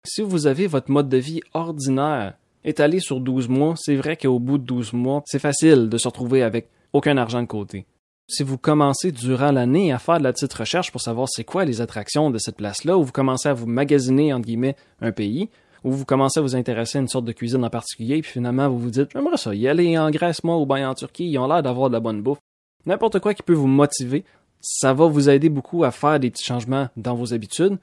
Si 0.03 0.21
vous 0.21 0.45
avez 0.45 0.67
votre 0.67 0.91
mode 0.91 1.09
de 1.09 1.17
vie 1.17 1.41
ordinaire 1.53 2.35
étalé 2.63 2.99
sur 2.99 3.19
12 3.19 3.47
mois, 3.47 3.73
c'est 3.77 3.95
vrai 3.95 4.17
qu'au 4.17 4.39
bout 4.39 4.57
de 4.57 4.65
12 4.65 4.93
mois, 4.93 5.23
c'est 5.25 5.39
facile 5.39 5.89
de 5.89 5.97
se 5.97 6.07
retrouver 6.07 6.43
avec 6.43 6.69
aucun 6.93 7.17
argent 7.17 7.41
de 7.41 7.47
côté. 7.47 7.85
Si 8.29 8.43
vous 8.43 8.57
commencez 8.57 9.13
durant 9.13 9.53
l'année 9.53 9.93
à 9.93 9.99
faire 9.99 10.17
de 10.17 10.23
la 10.23 10.33
petite 10.33 10.53
recherche 10.53 10.91
pour 10.91 10.99
savoir 10.99 11.29
c'est 11.29 11.45
quoi 11.45 11.63
les 11.63 11.79
attractions 11.79 12.29
de 12.29 12.37
cette 12.37 12.57
place-là, 12.57 12.97
ou 12.97 13.03
vous 13.05 13.13
commencez 13.13 13.47
à 13.47 13.53
vous 13.53 13.67
magasiner, 13.67 14.33
entre 14.33 14.45
guillemets, 14.45 14.75
un 14.99 15.13
pays, 15.13 15.49
ou 15.85 15.93
vous 15.93 16.03
commencez 16.03 16.41
à 16.41 16.43
vous 16.43 16.53
intéresser 16.53 16.97
à 16.97 17.01
une 17.01 17.07
sorte 17.07 17.23
de 17.23 17.31
cuisine 17.31 17.63
en 17.63 17.69
particulier, 17.69 18.21
puis 18.21 18.29
finalement 18.29 18.67
vous 18.69 18.79
vous 18.79 18.89
dites, 18.89 19.11
j'aimerais 19.13 19.37
ça, 19.37 19.55
y 19.55 19.69
aller 19.69 19.97
en 19.97 20.11
Grèce, 20.11 20.43
moi, 20.43 20.57
ou 20.57 20.65
bien 20.65 20.89
en 20.89 20.93
Turquie, 20.93 21.29
ils 21.29 21.37
ont 21.37 21.47
l'air 21.47 21.63
d'avoir 21.63 21.87
de 21.89 21.93
la 21.93 22.01
bonne 22.01 22.21
bouffe. 22.21 22.39
N'importe 22.85 23.19
quoi 23.19 23.33
qui 23.33 23.43
peut 23.43 23.53
vous 23.53 23.65
motiver, 23.65 24.25
ça 24.59 24.93
va 24.93 25.05
vous 25.07 25.29
aider 25.29 25.47
beaucoup 25.47 25.85
à 25.85 25.91
faire 25.91 26.19
des 26.19 26.29
petits 26.29 26.43
changements 26.43 26.89
dans 26.97 27.15
vos 27.15 27.33
habitudes. 27.33 27.77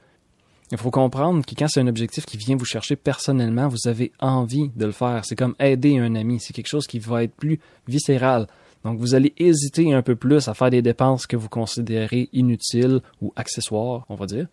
Il 0.71 0.77
faut 0.77 0.91
comprendre 0.91 1.43
que 1.43 1.55
quand 1.55 1.67
c'est 1.67 1.79
un 1.79 1.87
objectif 1.87 2.27
qui 2.27 2.37
vient 2.37 2.55
vous 2.55 2.65
chercher 2.65 2.95
personnellement, 2.95 3.67
vous 3.67 3.87
avez 3.87 4.11
envie 4.19 4.69
de 4.75 4.85
le 4.85 4.91
faire. 4.91 5.23
C'est 5.23 5.35
comme 5.35 5.55
aider 5.59 5.97
un 5.99 6.15
ami. 6.15 6.39
C'est 6.39 6.53
quelque 6.53 6.67
chose 6.67 6.87
qui 6.87 6.97
va 6.97 7.23
être 7.23 7.35
plus 7.35 7.59
viscéral. 7.87 8.47
Donc, 8.85 8.99
vous 8.99 9.15
allez 9.15 9.33
hésiter 9.37 9.93
un 9.93 10.03
peu 10.03 10.15
plus 10.15 10.47
à 10.47 10.53
faire 10.53 10.69
des 10.69 10.83
dépenses 10.83 11.25
que 11.25 11.35
vous 11.35 11.49
considérez 11.49 12.29
inutiles 12.33 13.01
ou 13.19 13.33
accessoires, 13.35 14.05
on 14.09 14.15
va 14.15 14.27
dire. 14.27 14.47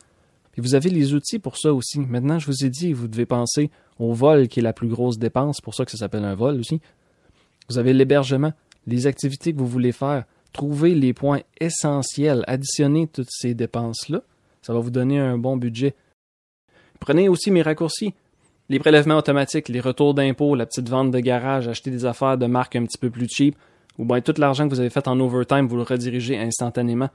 Puis 0.53 0.63
vous 0.63 0.75
avez 0.75 0.89
les 0.89 1.13
outils 1.13 1.39
pour 1.39 1.59
ça 1.59 1.75
aussi. 1.75 2.01
Maintenant, 2.01 2.39
je 2.39 2.47
vous 2.47 2.65
ai 2.65 2.71
dit, 2.71 2.95
vous 2.95 3.09
devez 3.09 3.27
penser 3.27 3.71
au 3.99 4.15
vol 4.15 4.49
qui 4.49 4.61
est 4.61 4.63
la 4.63 4.73
plus 4.73 4.89
grosse 4.89 5.19
dépense, 5.19 5.61
pour 5.61 5.75
ça 5.75 5.85
que 5.85 5.91
ça 5.91 5.99
s'appelle 5.99 6.25
un 6.25 6.35
vol 6.35 6.59
aussi. 6.59 6.81
Vous 7.69 7.77
avez 7.77 7.93
l'hébergement, 7.93 8.55
les 8.87 9.07
activités 9.07 9.53
que 9.53 9.59
vous 9.59 9.67
voulez 9.67 9.93
faire. 9.93 10.25
Trouvez 10.55 10.95
les 10.95 11.13
points 11.13 11.41
essentiels, 11.61 12.43
additionnez 12.47 13.09
toutes 13.09 13.31
ces 13.31 13.53
dépenses-là. 13.53 14.23
Ça 14.63 14.73
va 14.73 14.81
vous 14.81 14.91
donner 14.91 15.19
un 15.19 15.37
bon 15.37 15.59
budget. 15.59 15.95
Prenez 17.01 17.29
aussi 17.29 17.51
mes 17.51 17.61
raccourcis. 17.61 18.15
Les 18.71 18.79
prélèvements 18.79 19.19
automatiques, 19.19 19.69
les 19.69 19.81
retours 19.81 20.15
d'impôts, 20.15 20.55
la 20.55 20.65
petite 20.65 20.89
vente 20.89 21.11
de 21.11 21.21
garage, 21.21 21.69
acheter 21.69 21.91
des 21.91 22.07
affaires 22.07 22.39
de 22.39 22.47
marque 22.47 22.77
un 22.77 22.85
petit 22.85 22.97
peu 22.97 23.11
plus 23.11 23.29
cheap, 23.29 23.57
ou 23.99 24.05
bien 24.05 24.21
tout 24.21 24.35
l'argent 24.39 24.65
que 24.69 24.75
vous 24.75 24.81
avez 24.81 24.91
fait 24.91 25.07
en 25.09 25.19
overtime, 25.21 25.67
vous 25.67 25.77
le 25.77 25.83
redirigez 25.83 26.39
instantanément. 26.39 27.09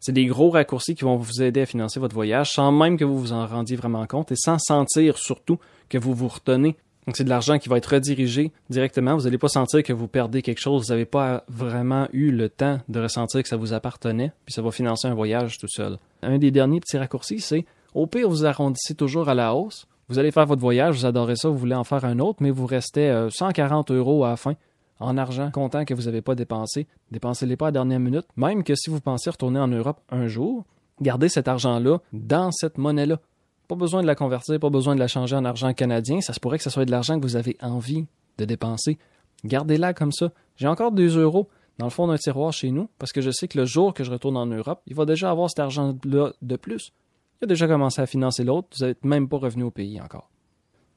C'est 0.00 0.12
des 0.12 0.26
gros 0.26 0.50
raccourcis 0.50 0.94
qui 0.94 1.04
vont 1.04 1.16
vous 1.16 1.42
aider 1.42 1.60
à 1.60 1.66
financer 1.66 2.00
votre 2.00 2.14
voyage 2.14 2.52
sans 2.52 2.72
même 2.72 2.96
que 2.96 3.04
vous 3.04 3.18
vous 3.18 3.32
en 3.32 3.46
rendiez 3.46 3.76
vraiment 3.76 4.04
compte 4.06 4.32
et 4.32 4.36
sans 4.36 4.58
sentir 4.58 5.16
surtout 5.16 5.58
que 5.88 5.98
vous 5.98 6.12
vous 6.12 6.28
retenez. 6.28 6.76
Donc 7.06 7.16
c'est 7.16 7.24
de 7.24 7.28
l'argent 7.28 7.58
qui 7.58 7.68
va 7.68 7.78
être 7.78 7.86
redirigé 7.86 8.52
directement. 8.70 9.16
Vous 9.16 9.24
n'allez 9.24 9.38
pas 9.38 9.48
sentir 9.48 9.82
que 9.82 9.92
vous 9.92 10.08
perdez 10.08 10.42
quelque 10.42 10.60
chose. 10.60 10.86
Vous 10.86 10.92
n'avez 10.92 11.04
pas 11.04 11.44
vraiment 11.48 12.08
eu 12.12 12.30
le 12.30 12.48
temps 12.48 12.80
de 12.88 13.00
ressentir 13.00 13.42
que 13.42 13.48
ça 13.48 13.56
vous 13.56 13.72
appartenait, 13.72 14.32
puis 14.44 14.52
ça 14.52 14.62
va 14.62 14.70
financer 14.70 15.08
un 15.08 15.14
voyage 15.14 15.58
tout 15.58 15.68
seul. 15.68 15.98
Un 16.22 16.38
des 16.38 16.50
derniers 16.50 16.80
petits 16.80 16.98
raccourcis, 16.98 17.40
c'est 17.40 17.64
au 17.94 18.06
pire, 18.06 18.28
vous 18.28 18.46
arrondissez 18.46 18.94
toujours 18.94 19.28
à 19.28 19.34
la 19.34 19.54
hausse. 19.54 19.86
Vous 20.08 20.18
allez 20.18 20.30
faire 20.30 20.46
votre 20.46 20.60
voyage, 20.60 20.96
vous 20.96 21.06
adorez 21.06 21.36
ça, 21.36 21.48
vous 21.48 21.58
voulez 21.58 21.74
en 21.74 21.84
faire 21.84 22.04
un 22.04 22.18
autre, 22.18 22.38
mais 22.40 22.50
vous 22.50 22.66
restez 22.66 23.28
140 23.30 23.90
euh, 23.90 23.94
euros 23.94 24.24
à 24.24 24.30
la 24.30 24.36
fin 24.36 24.54
en 25.02 25.16
argent 25.18 25.50
comptant 25.50 25.84
que 25.84 25.94
vous 25.94 26.04
n'avez 26.04 26.22
pas 26.22 26.34
dépensé, 26.34 26.86
dépensez-les 27.10 27.56
pas 27.56 27.66
à 27.66 27.68
la 27.68 27.72
dernière 27.72 28.00
minute. 28.00 28.26
Même 28.36 28.64
que 28.64 28.74
si 28.74 28.90
vous 28.90 29.00
pensez 29.00 29.30
retourner 29.30 29.58
en 29.60 29.68
Europe 29.68 30.00
un 30.10 30.26
jour, 30.26 30.64
gardez 31.00 31.28
cet 31.28 31.48
argent-là 31.48 31.98
dans 32.12 32.50
cette 32.52 32.78
monnaie-là. 32.78 33.20
Pas 33.68 33.76
besoin 33.76 34.02
de 34.02 34.06
la 34.06 34.14
convertir, 34.14 34.58
pas 34.58 34.70
besoin 34.70 34.94
de 34.94 35.00
la 35.00 35.08
changer 35.08 35.36
en 35.36 35.44
argent 35.44 35.72
canadien. 35.72 36.20
Ça 36.20 36.32
se 36.32 36.40
pourrait 36.40 36.58
que 36.58 36.64
ce 36.64 36.70
soit 36.70 36.84
de 36.84 36.90
l'argent 36.90 37.18
que 37.18 37.24
vous 37.24 37.36
avez 37.36 37.56
envie 37.62 38.06
de 38.38 38.44
dépenser. 38.44 38.98
Gardez-la 39.44 39.94
comme 39.94 40.12
ça. 40.12 40.32
J'ai 40.56 40.66
encore 40.66 40.92
2 40.92 41.18
euros 41.18 41.48
dans 41.78 41.86
le 41.86 41.90
fond 41.90 42.06
d'un 42.06 42.18
tiroir 42.18 42.52
chez 42.52 42.70
nous 42.70 42.88
parce 42.98 43.12
que 43.12 43.20
je 43.20 43.30
sais 43.30 43.48
que 43.48 43.58
le 43.58 43.64
jour 43.64 43.94
que 43.94 44.04
je 44.04 44.10
retourne 44.10 44.36
en 44.36 44.46
Europe, 44.46 44.82
il 44.86 44.94
va 44.94 45.04
déjà 45.04 45.30
avoir 45.30 45.48
cet 45.48 45.60
argent-là 45.60 46.32
de 46.40 46.56
plus. 46.56 46.92
Il 47.40 47.44
a 47.44 47.48
déjà 47.48 47.66
commencé 47.66 48.00
à 48.00 48.06
financer 48.06 48.44
l'autre, 48.44 48.68
vous 48.78 48.86
n'êtes 48.86 49.04
même 49.04 49.28
pas 49.28 49.38
revenu 49.38 49.64
au 49.64 49.70
pays 49.70 50.00
encore. 50.00 50.30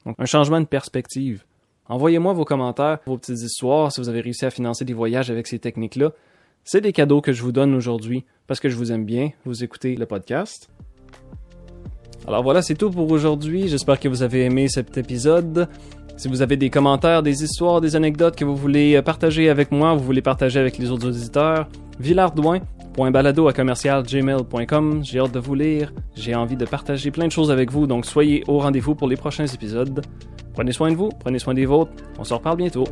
Donc, 0.05 0.15
un 0.19 0.25
changement 0.25 0.61
de 0.61 0.65
perspective. 0.65 1.43
Envoyez-moi 1.87 2.33
vos 2.33 2.45
commentaires, 2.45 2.99
vos 3.05 3.17
petites 3.17 3.41
histoires, 3.41 3.91
si 3.91 4.01
vous 4.01 4.09
avez 4.09 4.21
réussi 4.21 4.45
à 4.45 4.49
financer 4.49 4.85
des 4.85 4.93
voyages 4.93 5.29
avec 5.29 5.47
ces 5.47 5.59
techniques-là. 5.59 6.11
C'est 6.63 6.81
des 6.81 6.93
cadeaux 6.93 7.21
que 7.21 7.31
je 7.31 7.43
vous 7.43 7.51
donne 7.51 7.75
aujourd'hui 7.75 8.25
parce 8.47 8.59
que 8.59 8.69
je 8.69 8.75
vous 8.75 8.91
aime 8.91 9.05
bien, 9.05 9.29
vous 9.45 9.63
écoutez 9.63 9.95
le 9.95 10.05
podcast. 10.07 10.69
Alors 12.27 12.41
voilà, 12.41 12.63
c'est 12.63 12.73
tout 12.73 12.89
pour 12.89 13.11
aujourd'hui. 13.11 13.67
J'espère 13.67 13.99
que 13.99 14.07
vous 14.07 14.23
avez 14.23 14.45
aimé 14.45 14.67
cet 14.67 14.97
épisode. 14.97 15.69
Si 16.17 16.29
vous 16.29 16.41
avez 16.41 16.55
des 16.55 16.69
commentaires, 16.69 17.23
des 17.23 17.43
histoires, 17.43 17.81
des 17.81 17.95
anecdotes 17.95 18.35
que 18.35 18.45
vous 18.45 18.55
voulez 18.55 19.01
partager 19.01 19.49
avec 19.49 19.71
moi, 19.71 19.93
vous 19.93 20.03
voulez 20.03 20.21
partager 20.21 20.59
avec 20.59 20.77
les 20.77 20.89
autres 20.89 21.07
auditeurs, 21.07 21.67
villardouin.balado 21.99 23.47
à 23.49 23.53
commercialgmail.com. 23.53 25.01
J'ai 25.03 25.19
hâte 25.19 25.33
de 25.33 25.39
vous 25.39 25.55
lire. 25.55 25.93
J'ai 26.15 26.33
envie 26.33 26.55
de 26.55 26.65
partager 26.65 27.11
plein 27.11 27.27
de 27.27 27.31
choses 27.31 27.51
avec 27.51 27.69
vous, 27.69 27.85
donc 27.85 28.05
soyez 28.05 28.43
au 28.47 28.59
rendez-vous 28.59 28.95
pour 28.95 29.09
les 29.09 29.17
prochains 29.17 29.47
épisodes. 29.47 30.01
Prenez 30.53 30.71
soin 30.71 30.89
de 30.89 30.95
vous, 30.95 31.09
prenez 31.19 31.37
soin 31.37 31.53
des 31.53 31.65
vôtres. 31.65 31.91
On 32.17 32.23
se 32.23 32.33
reparle 32.33 32.57
bientôt. 32.57 32.85